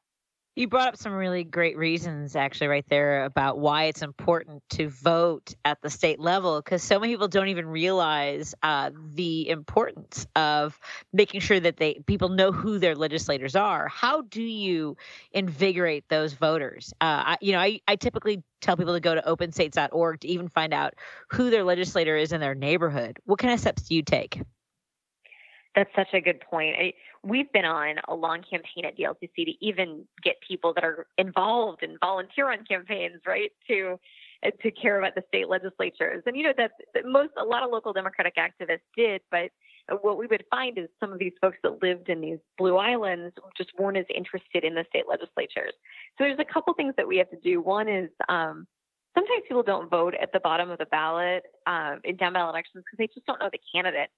[0.56, 4.88] You brought up some really great reasons, actually, right there about why it's important to
[4.88, 10.28] vote at the state level, because so many people don't even realize uh, the importance
[10.36, 10.80] of
[11.12, 13.88] making sure that they people know who their legislators are.
[13.88, 14.96] How do you
[15.32, 16.94] invigorate those voters?
[17.02, 20.50] Uh, I, you know, I, I typically tell people to go to openstates.org to even
[20.50, 20.94] find out
[21.30, 23.18] who their legislator is in their neighborhood.
[23.26, 24.39] What kind of steps do you take?
[25.76, 26.76] That's such a good point.
[26.78, 31.07] I, we've been on a long campaign at DLCC to even get people that are
[31.17, 33.99] involved and volunteer on campaigns, right, to
[34.62, 36.21] to care about the state legislatures.
[36.25, 36.71] And you know that
[37.05, 39.51] most a lot of local Democratic activists did, but
[40.01, 43.36] what we would find is some of these folks that lived in these blue islands
[43.57, 45.73] just weren't as interested in the state legislatures.
[46.17, 47.62] So there's a couple things that we have to do.
[47.62, 48.65] One is um,
[49.13, 52.83] sometimes people don't vote at the bottom of the ballot uh, in down ballot elections
[52.86, 54.09] because they just don't know the candidate.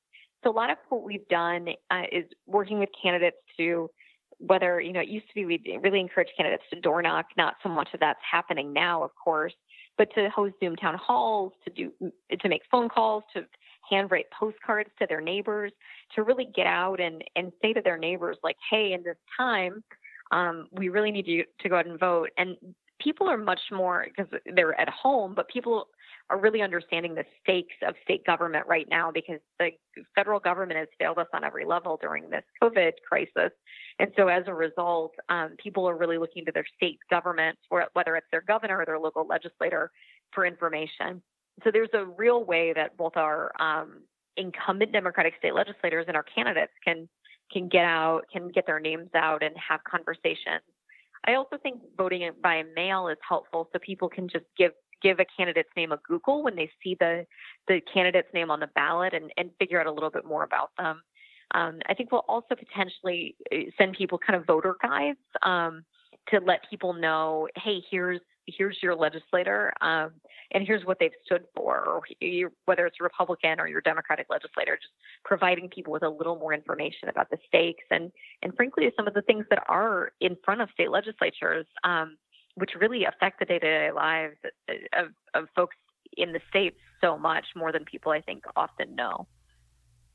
[0.46, 3.90] So a lot of what we've done uh, is working with candidates to
[4.38, 7.28] whether you know it used to be we really encourage candidates to door knock.
[7.38, 9.54] Not so much of that's happening now, of course,
[9.98, 11.92] but to host Zoom town halls, to do
[12.40, 13.46] to make phone calls, to
[13.90, 15.72] handwrite postcards to their neighbors,
[16.16, 19.84] to really get out and and say to their neighbors like, hey, in this time,
[20.32, 22.30] um, we really need you to go out and vote.
[22.38, 22.56] And
[23.00, 25.88] people are much more because they're at home, but people
[26.30, 29.70] are really understanding the stakes of state government right now because the
[30.16, 33.52] federal government has failed us on every level during this COVID crisis.
[34.00, 38.16] And so as a result, um, people are really looking to their state governments, whether
[38.16, 39.92] it's their governor or their local legislator,
[40.34, 41.22] for information.
[41.64, 44.02] So there's a real way that both our um,
[44.36, 47.08] incumbent Democratic state legislators and our candidates can
[47.52, 50.64] can get out, can get their names out, and have conversations.
[51.28, 54.72] I also think voting by mail is helpful, so people can just give
[55.06, 57.26] give a candidate's name a Google when they see the
[57.68, 60.72] the candidate's name on the ballot and, and figure out a little bit more about
[60.80, 61.02] them.
[61.54, 65.86] Um, I think we'll also potentially uh, send people kind of voter guides um,
[66.30, 70.12] to let people know, hey, here's here's your legislator, um,
[70.52, 72.02] and here's what they've stood for, or
[72.66, 76.54] whether it's a Republican or your Democratic legislator, just providing people with a little more
[76.54, 80.62] information about the stakes and and frankly some of the things that are in front
[80.62, 81.68] of state legislatures.
[81.84, 82.18] Um,
[82.56, 84.36] which really affect the day-to-day lives
[84.70, 85.76] uh, of, of folks
[86.18, 89.28] in the states so much more than people I think often know.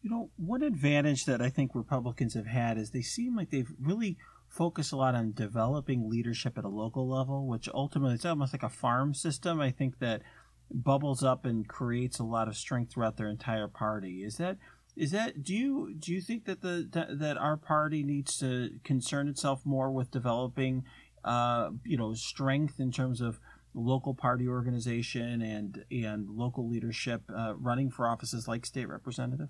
[0.03, 3.73] You know, one advantage that I think Republicans have had is they seem like they've
[3.79, 4.17] really
[4.49, 8.63] focused a lot on developing leadership at a local level, which ultimately it's almost like
[8.63, 9.61] a farm system.
[9.61, 10.23] I think that
[10.71, 14.23] bubbles up and creates a lot of strength throughout their entire party.
[14.25, 14.57] Is that
[14.97, 19.29] is that do you do you think that the that our party needs to concern
[19.29, 20.85] itself more with developing
[21.25, 23.41] uh, you know strength in terms of
[23.75, 29.49] local party organization and and local leadership uh, running for offices like state representative?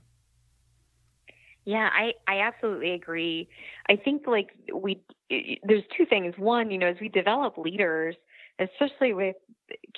[1.65, 3.49] Yeah, I, I absolutely agree.
[3.89, 6.35] I think like we there's two things.
[6.39, 8.17] One, you know, as we develop leaders,
[8.59, 9.37] especially with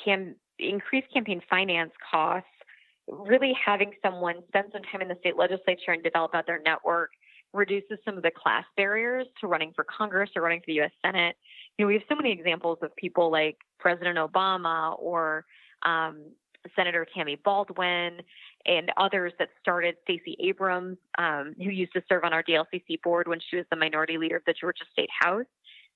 [0.04, 2.48] cam increased campaign finance costs,
[3.08, 7.10] really having someone spend some time in the state legislature and develop out their network
[7.52, 10.90] reduces some of the class barriers to running for Congress or running for the U.S.
[11.04, 11.36] Senate.
[11.76, 15.44] You know, we have so many examples of people like President Obama or
[15.84, 16.22] um,
[16.76, 18.20] Senator Tammy Baldwin
[18.66, 23.28] and others that started Stacey Abrams, um, who used to serve on our DLCC board
[23.28, 25.46] when she was the minority leader of the Georgia State House.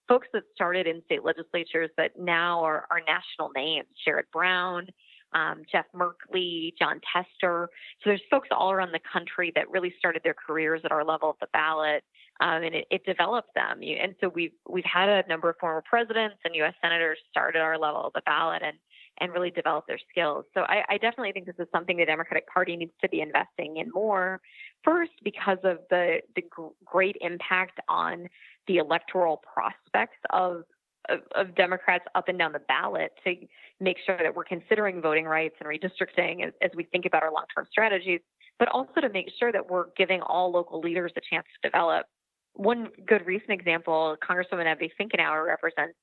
[0.09, 4.88] Folks that started in state legislatures that now are, are national names, Sherrod Brown,
[5.33, 7.69] um, Jeff Merkley, Jon Tester.
[8.03, 11.31] So there's folks all around the country that really started their careers at our level
[11.31, 12.05] of the ballot,
[12.41, 13.81] um, and it, it, developed them.
[13.83, 16.75] And so we've we've had a number of former presidents and U.S.
[16.83, 18.77] senators start at our level of the ballot and
[19.19, 20.45] and really develop their skills.
[20.53, 23.79] So I, I definitely think this is something the Democratic Party needs to be investing
[23.79, 24.41] in more.
[24.85, 26.43] First, because of the the
[26.85, 28.29] great impact on
[28.66, 30.64] the electoral prospects of
[31.09, 33.34] of, of, Democrats up and down the ballot to
[33.80, 37.32] make sure that we're considering voting rights and redistricting as, as we think about our
[37.32, 38.20] long term strategies,
[38.59, 42.07] but also to make sure that we're giving all local leaders a chance to develop.
[42.54, 45.94] One good recent example, Congresswoman Abby Finkenauer represents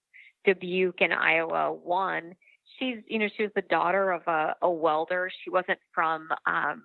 [0.45, 2.33] Dubuque and Iowa 1.
[2.79, 5.29] She's, you know, she was the daughter of a, a welder.
[5.43, 6.83] She wasn't from um,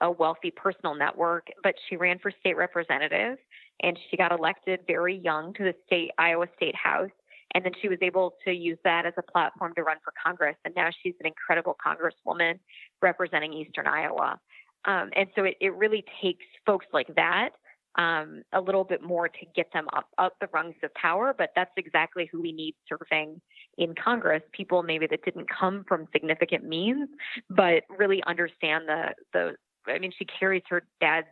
[0.00, 3.38] a wealthy personal network, but she ran for state representative
[3.82, 7.10] and she got elected very young to the state Iowa State House
[7.54, 10.56] And then she was able to use that as a platform to run for Congress.
[10.64, 12.58] And now she's an incredible congresswoman
[13.00, 14.38] representing Eastern Iowa.
[14.84, 17.50] Um, and so it, it really takes folks like that
[17.96, 21.34] um, a little bit more to get them up, up the rungs of power.
[21.36, 23.40] But that's exactly who we need serving
[23.78, 24.42] in Congress.
[24.52, 27.08] People maybe that didn't come from significant means,
[27.50, 29.56] but really understand the the.
[29.88, 31.26] I mean, she carries her dad's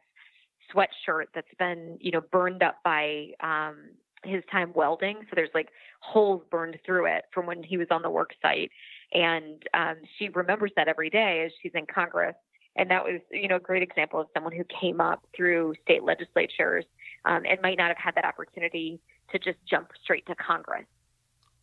[0.75, 3.91] sweatshirt that's been you know burned up by um,
[4.25, 5.19] his time welding.
[5.23, 5.69] So there's like
[6.01, 8.71] holes burned through it from when he was on the work site.
[9.13, 12.37] And um, she remembers that every day as she's in Congress.
[12.77, 16.05] And that was, you know, a great example of someone who came up through state
[16.05, 16.85] legislatures
[17.25, 19.01] um, and might not have had that opportunity
[19.33, 20.87] to just jump straight to Congress.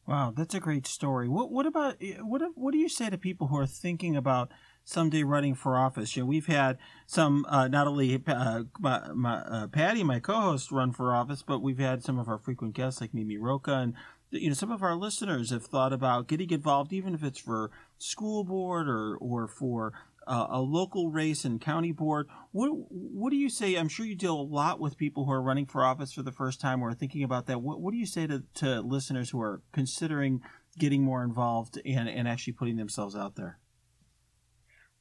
[0.08, 1.28] Wow, that's a great story.
[1.28, 4.50] What what about what what do you say to people who are thinking about
[4.86, 6.16] someday running for office?
[6.16, 6.78] You know, we've had
[7.08, 11.60] some uh, not only uh, my, my, uh, Patti, my co-host, run for office, but
[11.62, 13.94] we've had some of our frequent guests like Mimi Rocah and
[14.32, 17.70] you know some of our listeners have thought about getting involved, even if it's for
[17.98, 19.92] school board or or for
[20.28, 22.28] uh, a local race and county board.
[22.52, 23.76] What what do you say?
[23.76, 26.32] I'm sure you deal a lot with people who are running for office for the
[26.32, 27.62] first time or are thinking about that.
[27.62, 30.42] What what do you say to, to listeners who are considering
[30.78, 33.60] getting more involved and, and actually putting themselves out there?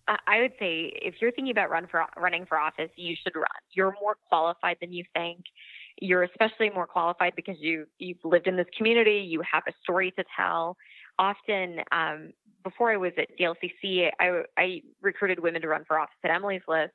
[0.09, 3.47] I would say if you're thinking about run for running for office, you should run.
[3.73, 5.41] You're more qualified than you think.
[6.01, 9.27] You're especially more qualified because you you've lived in this community.
[9.29, 10.77] You have a story to tell.
[11.19, 12.33] Often, um,
[12.67, 16.63] before I was at DLCC, I, I recruited women to run for office at Emily's
[16.67, 16.95] List,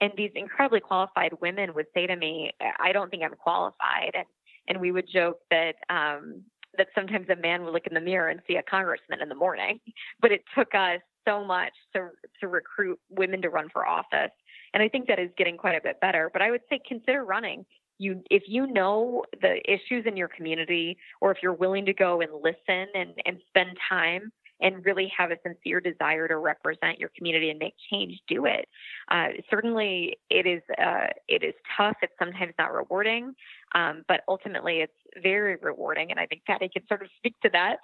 [0.00, 4.24] and these incredibly qualified women would say to me, "I don't think I'm qualified," and
[4.68, 6.42] and we would joke that um,
[6.78, 9.34] that sometimes a man would look in the mirror and see a congressman in the
[9.34, 9.78] morning,
[10.22, 12.08] but it took us so much to
[12.40, 14.32] to recruit women to run for office,
[14.72, 16.30] and I think that is getting quite a bit better.
[16.32, 17.66] But I would say consider running.
[17.98, 22.22] You, if you know the issues in your community, or if you're willing to go
[22.22, 27.10] and listen and, and spend time and really have a sincere desire to represent your
[27.16, 28.68] community and make change, do it.
[29.10, 31.96] Uh, certainly, it is uh, it is tough.
[32.02, 33.34] It's sometimes not rewarding,
[33.74, 36.10] um, but ultimately, it's very rewarding.
[36.10, 37.76] And I think Patti can sort of speak to that.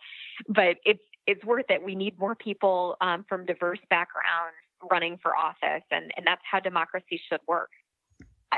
[0.49, 1.83] But it's it's worth it.
[1.83, 4.57] We need more people um, from diverse backgrounds
[4.91, 7.71] running for office, and, and that's how democracy should work.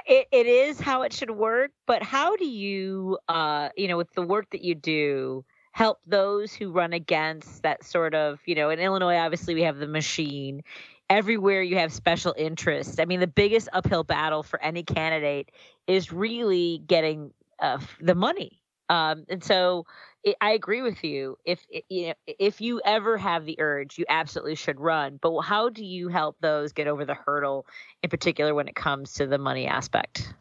[0.07, 4.13] It, it is how it should work, but how do you, uh, you know, with
[4.13, 5.45] the work that you do,
[5.79, 9.77] help those who run against that sort of, you know, in Illinois, obviously we have
[9.77, 10.61] the machine.
[11.09, 12.99] Everywhere you have special interests.
[12.99, 15.53] I mean, the biggest uphill battle for any candidate
[15.87, 18.61] is really getting uh, the money.
[18.89, 19.87] Um, and so
[20.25, 21.39] it, I agree with you.
[21.45, 25.21] If you know, if you ever have the urge, you absolutely should run.
[25.23, 27.67] But how do you help those get over the hurdle,
[28.03, 30.35] in particular when it comes to the money aspect?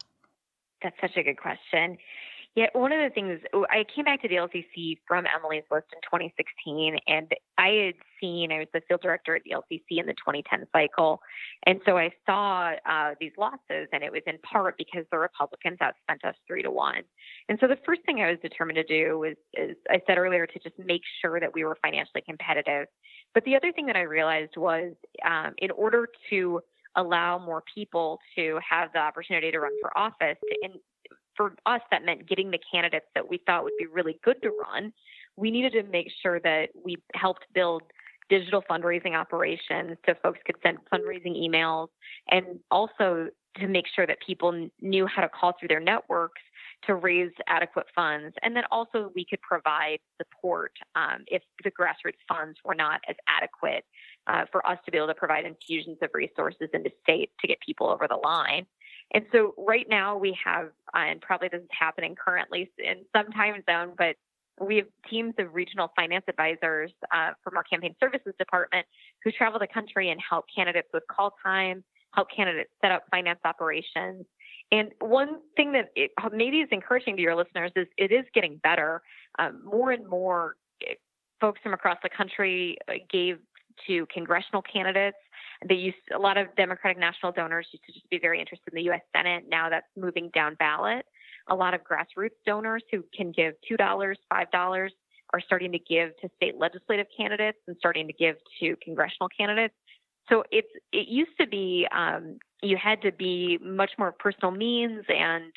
[0.82, 2.00] That's such a good question.
[2.58, 3.40] Yeah, one of the things
[3.70, 8.52] I came back to the LCC from Emily's List in 2016, and I had seen
[8.52, 11.22] I was the field director at the LCC in the 2010 cycle,
[11.68, 15.78] and so I saw uh, these losses, and it was in part because the Republicans
[15.84, 17.04] outspent us three to one.
[17.48, 20.48] And so the first thing I was determined to do was, as I said earlier,
[20.48, 22.88] to just make sure that we were financially competitive.
[23.36, 24.94] But the other thing that I realized was,
[25.24, 26.62] um, in order to
[26.96, 30.72] allow more people to have the opportunity to run for office, to, in,
[31.38, 34.50] for us, that meant getting the candidates that we thought would be really good to
[34.50, 34.92] run.
[35.38, 37.84] We needed to make sure that we helped build
[38.30, 41.88] digital fundraising operations so folks could send fundraising emails
[42.30, 46.42] and also to make sure that people knew how to call through their networks
[46.86, 48.36] to raise adequate funds.
[48.44, 53.16] And then also we could provide support um, if the grassroots funds were not as
[53.28, 53.84] adequate
[54.28, 57.58] uh, for us to be able to provide infusions of resources into states to get
[57.66, 58.66] people over the line.
[59.14, 63.32] And so right now we have, uh, and probably this is happening currently in some
[63.32, 64.16] time zone, but
[64.60, 68.86] we have teams of regional finance advisors uh, from our campaign services department
[69.24, 71.84] who travel the country and help candidates with call time,
[72.14, 74.26] help candidates set up finance operations.
[74.72, 78.60] And one thing that it maybe is encouraging to your listeners is it is getting
[78.64, 79.02] better.
[79.40, 80.96] Um, more and more eh,
[81.40, 83.38] folks from across the country uh, gave
[83.86, 85.18] to congressional candidates.
[85.68, 88.76] They used a lot of Democratic national donors used to just be very interested in
[88.76, 89.02] the U.S.
[89.16, 89.46] Senate.
[89.50, 91.06] Now that's moving down ballot.
[91.50, 94.94] A lot of grassroots donors who can give two dollars, five dollars,
[95.34, 99.74] are starting to give to state legislative candidates and starting to give to congressional candidates.
[100.30, 105.04] So it's it used to be um, you had to be much more personal means
[105.10, 105.52] and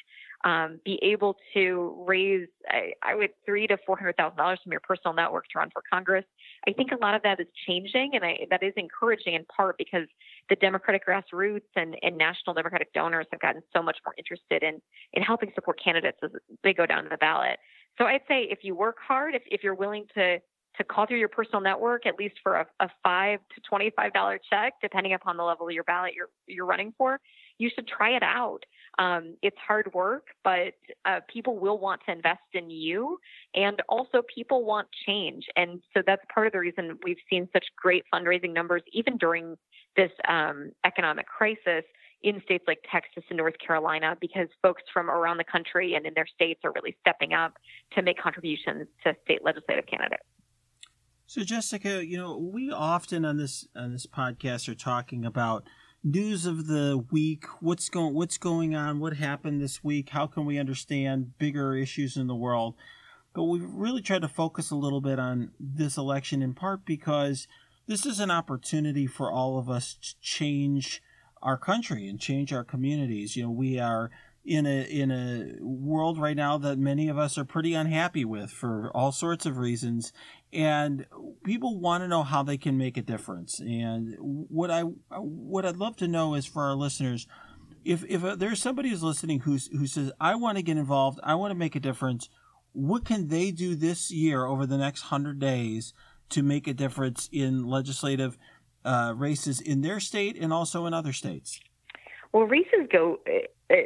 [0.44, 4.72] um, be able to raise, I, I would three to four hundred thousand dollars from
[4.72, 6.24] your personal network to run for Congress.
[6.66, 9.76] I think a lot of that is changing, and I, that is encouraging in part
[9.78, 10.06] because
[10.48, 14.80] the Democratic grassroots and, and national Democratic donors have gotten so much more interested in
[15.12, 16.30] in helping support candidates as
[16.64, 17.58] they go down the ballot.
[17.98, 20.38] So I'd say if you work hard, if, if you're willing to
[20.76, 24.12] to call through your personal network at least for a, a five to twenty five
[24.12, 27.20] dollar check, depending upon the level of your ballot you're you're running for,
[27.58, 28.60] you should try it out.
[28.98, 33.18] Um, it's hard work, but uh, people will want to invest in you,
[33.54, 37.64] and also people want change, and so that's part of the reason we've seen such
[37.76, 39.56] great fundraising numbers even during
[39.96, 41.84] this um, economic crisis
[42.22, 46.12] in states like Texas and North Carolina because folks from around the country and in
[46.14, 47.54] their states are really stepping up
[47.92, 50.22] to make contributions to state legislative candidates.
[51.30, 55.62] So Jessica, you know, we often on this on this podcast are talking about
[56.02, 60.44] news of the week, what's going what's going on, what happened this week, how can
[60.44, 62.74] we understand bigger issues in the world.
[63.32, 67.46] But we've really tried to focus a little bit on this election in part because
[67.86, 71.00] this is an opportunity for all of us to change
[71.44, 73.36] our country and change our communities.
[73.36, 74.10] You know, we are
[74.44, 78.50] in a in a world right now that many of us are pretty unhappy with
[78.50, 80.12] for all sorts of reasons.
[80.52, 81.06] And
[81.44, 83.60] people want to know how they can make a difference.
[83.60, 87.26] And what i what i'd love to know is for our listeners
[87.84, 91.20] if if there's somebody who's listening who's who says i want to get involved.
[91.22, 92.28] I want to make a difference.
[92.72, 95.92] What can they do this year over the next 100 days
[96.30, 98.38] to make a difference in legislative
[98.84, 101.60] uh, races in their state and also in other states?
[102.32, 103.76] Well races go uh, uh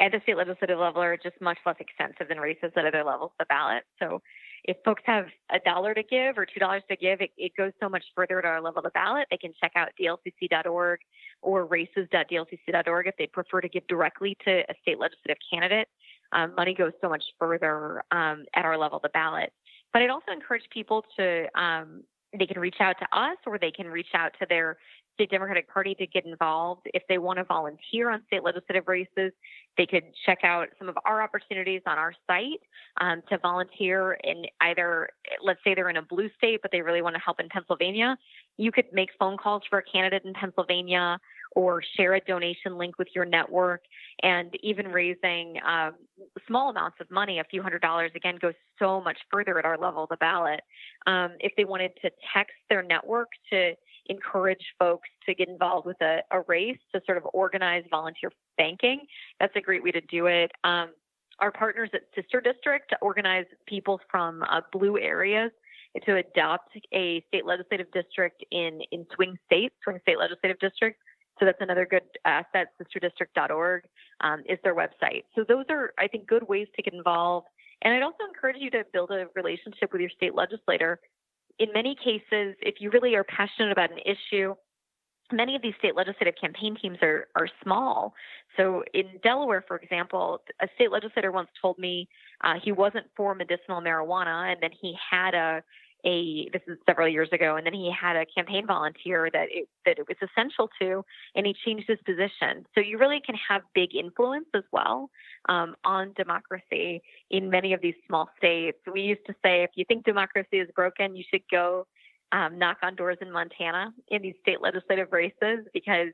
[0.00, 3.30] at the state legislative level are just much less extensive than races at other levels
[3.38, 3.84] of the ballot.
[3.98, 4.22] So
[4.64, 7.72] if folks have a dollar to give or two dollars to give, it, it, goes
[7.80, 9.26] so much further at our level of the ballot.
[9.30, 11.00] They can check out dlcc.org
[11.42, 15.88] or races.dlcc.org if they prefer to give directly to a state legislative candidate.
[16.32, 19.52] Um, money goes so much further um, at our level of the ballot.
[19.92, 22.04] But I'd also encourage people to um,
[22.38, 24.78] they can reach out to us or they can reach out to their
[25.14, 26.82] state Democratic Party to get involved.
[26.94, 29.32] If they want to volunteer on state legislative races,
[29.76, 32.60] they could check out some of our opportunities on our site
[33.00, 35.10] um, to volunteer in either,
[35.42, 38.16] let's say they're in a blue state, but they really want to help in Pennsylvania.
[38.56, 41.18] You could make phone calls for a candidate in Pennsylvania
[41.52, 43.82] or share a donation link with your network
[44.22, 45.94] and even raising um,
[46.46, 49.78] small amounts of money, a few hundred dollars, again, goes so much further at our
[49.78, 50.60] level of the ballot.
[51.06, 53.72] Um, if they wanted to text their network to
[54.10, 59.06] encourage folks to get involved with a, a race to sort of organize volunteer banking.
[59.38, 60.50] That's a great way to do it.
[60.64, 60.90] Um,
[61.38, 65.50] our partners at Sister District organize people from uh, blue areas
[66.04, 71.00] to adopt a state legislative district in, in swing states, swing state legislative district.
[71.38, 72.68] So that's another good asset.
[72.78, 73.84] Sisterdistrict.org
[74.20, 75.24] um, is their website.
[75.34, 77.48] So those are, I think, good ways to get involved.
[77.82, 81.00] And I'd also encourage you to build a relationship with your state legislator
[81.60, 84.54] in many cases, if you really are passionate about an issue,
[85.30, 88.14] many of these state legislative campaign teams are, are small.
[88.56, 92.08] So in Delaware, for example, a state legislator once told me
[92.42, 95.62] uh, he wasn't for medicinal marijuana, and then he had a
[96.04, 99.68] a this is several years ago, and then he had a campaign volunteer that it,
[99.84, 102.66] that it was essential to, and he changed his position.
[102.74, 105.10] So you really can have big influence as well
[105.48, 108.78] um, on democracy in many of these small states.
[108.92, 111.86] We used to say if you think democracy is broken, you should go
[112.32, 116.08] um, knock on doors in Montana in these state legislative races because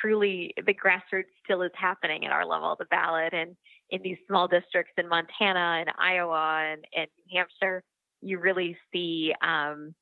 [0.00, 3.56] truly the grassroots still is happening at our level the ballot and
[3.90, 7.82] in these small districts in Montana and Iowa and, and New Hampshire
[8.28, 9.94] you really see um,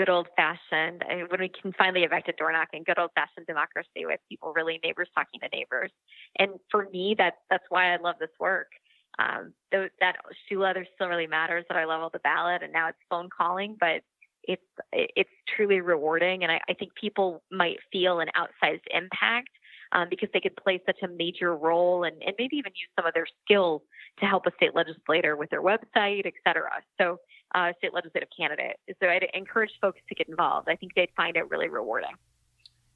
[0.00, 1.00] good old fashioned
[1.30, 4.80] when we can finally evict a door knocking, good old fashioned democracy with people really
[4.82, 5.92] neighbors talking to neighbors.
[6.40, 8.70] And for me, that that's why I love this work.
[9.18, 12.86] Um, that shoe leather still really matters That I level of the ballot, and now
[12.88, 14.02] it's phone calling, but
[14.44, 19.50] it's it's truly rewarding, and I, I think people might feel an outsized impact
[19.92, 23.06] um, because they could play such a major role and, and maybe even use some
[23.06, 23.82] of their skills
[24.20, 26.70] to help a state legislator with their website, et cetera.
[27.00, 27.18] So
[27.54, 28.76] uh, state legislative candidate.
[29.00, 30.68] So I'd encourage folks to get involved.
[30.68, 32.12] I think they'd find it really rewarding.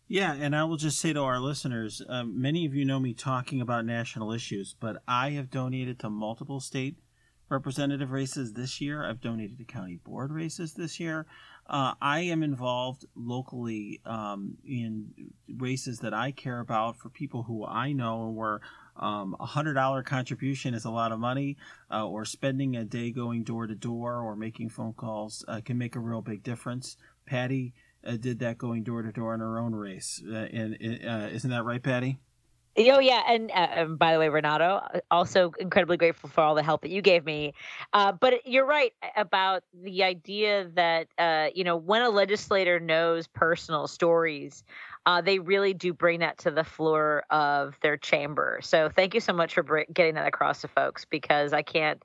[0.09, 3.15] Yeah, and I will just say to our listeners, um, many of you know me
[3.15, 6.97] talking about national issues, but I have donated to multiple state
[7.49, 9.05] representative races this year.
[9.05, 11.27] I've donated to county board races this year.
[11.67, 15.13] Uh, I am involved locally um, in
[15.57, 18.61] races that I care about for people who I know and where
[18.97, 21.57] um, a hundred dollar contribution is a lot of money,
[21.91, 25.79] uh, or spending a day going door to door or making phone calls uh, can
[25.79, 26.97] make a real big difference.
[27.25, 27.73] Patti
[28.05, 30.75] uh, did that going door to door in her own race, uh, and
[31.07, 32.19] uh, isn't that right, Patti?
[32.75, 36.63] Oh yeah, and, uh, and, by the way, Renato, also incredibly grateful for all the
[36.63, 37.53] help that you gave me.
[37.93, 43.27] Uh, but you're right about the idea that uh, you know when a legislator knows
[43.27, 44.65] personal stories,
[45.05, 48.59] uh, they really do bring that to the floor of their chamber.
[48.63, 52.03] So thank you so much for getting that across to folks because I can't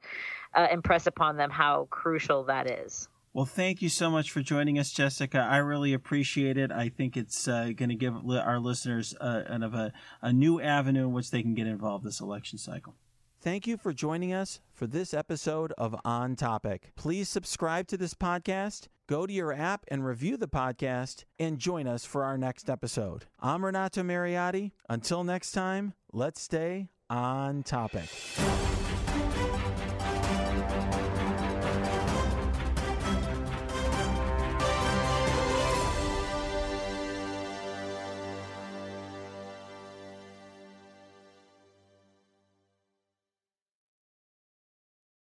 [0.54, 3.08] uh, impress upon them how crucial that is.
[3.38, 5.38] Well, thank you so much for joining us, Jessica.
[5.38, 6.72] I really appreciate it.
[6.72, 10.60] I think it's uh, going to give our listeners uh, kind of a, a new
[10.60, 12.96] avenue in which they can get involved this election cycle.
[13.40, 16.94] Thank you for joining us for this episode of On Topic.
[16.96, 21.86] Please subscribe to this podcast, go to your app and review the podcast, and join
[21.86, 23.26] us for our next episode.
[23.40, 24.72] I'm Renato Mariotti.
[24.90, 28.10] Until next time, let's stay on topic.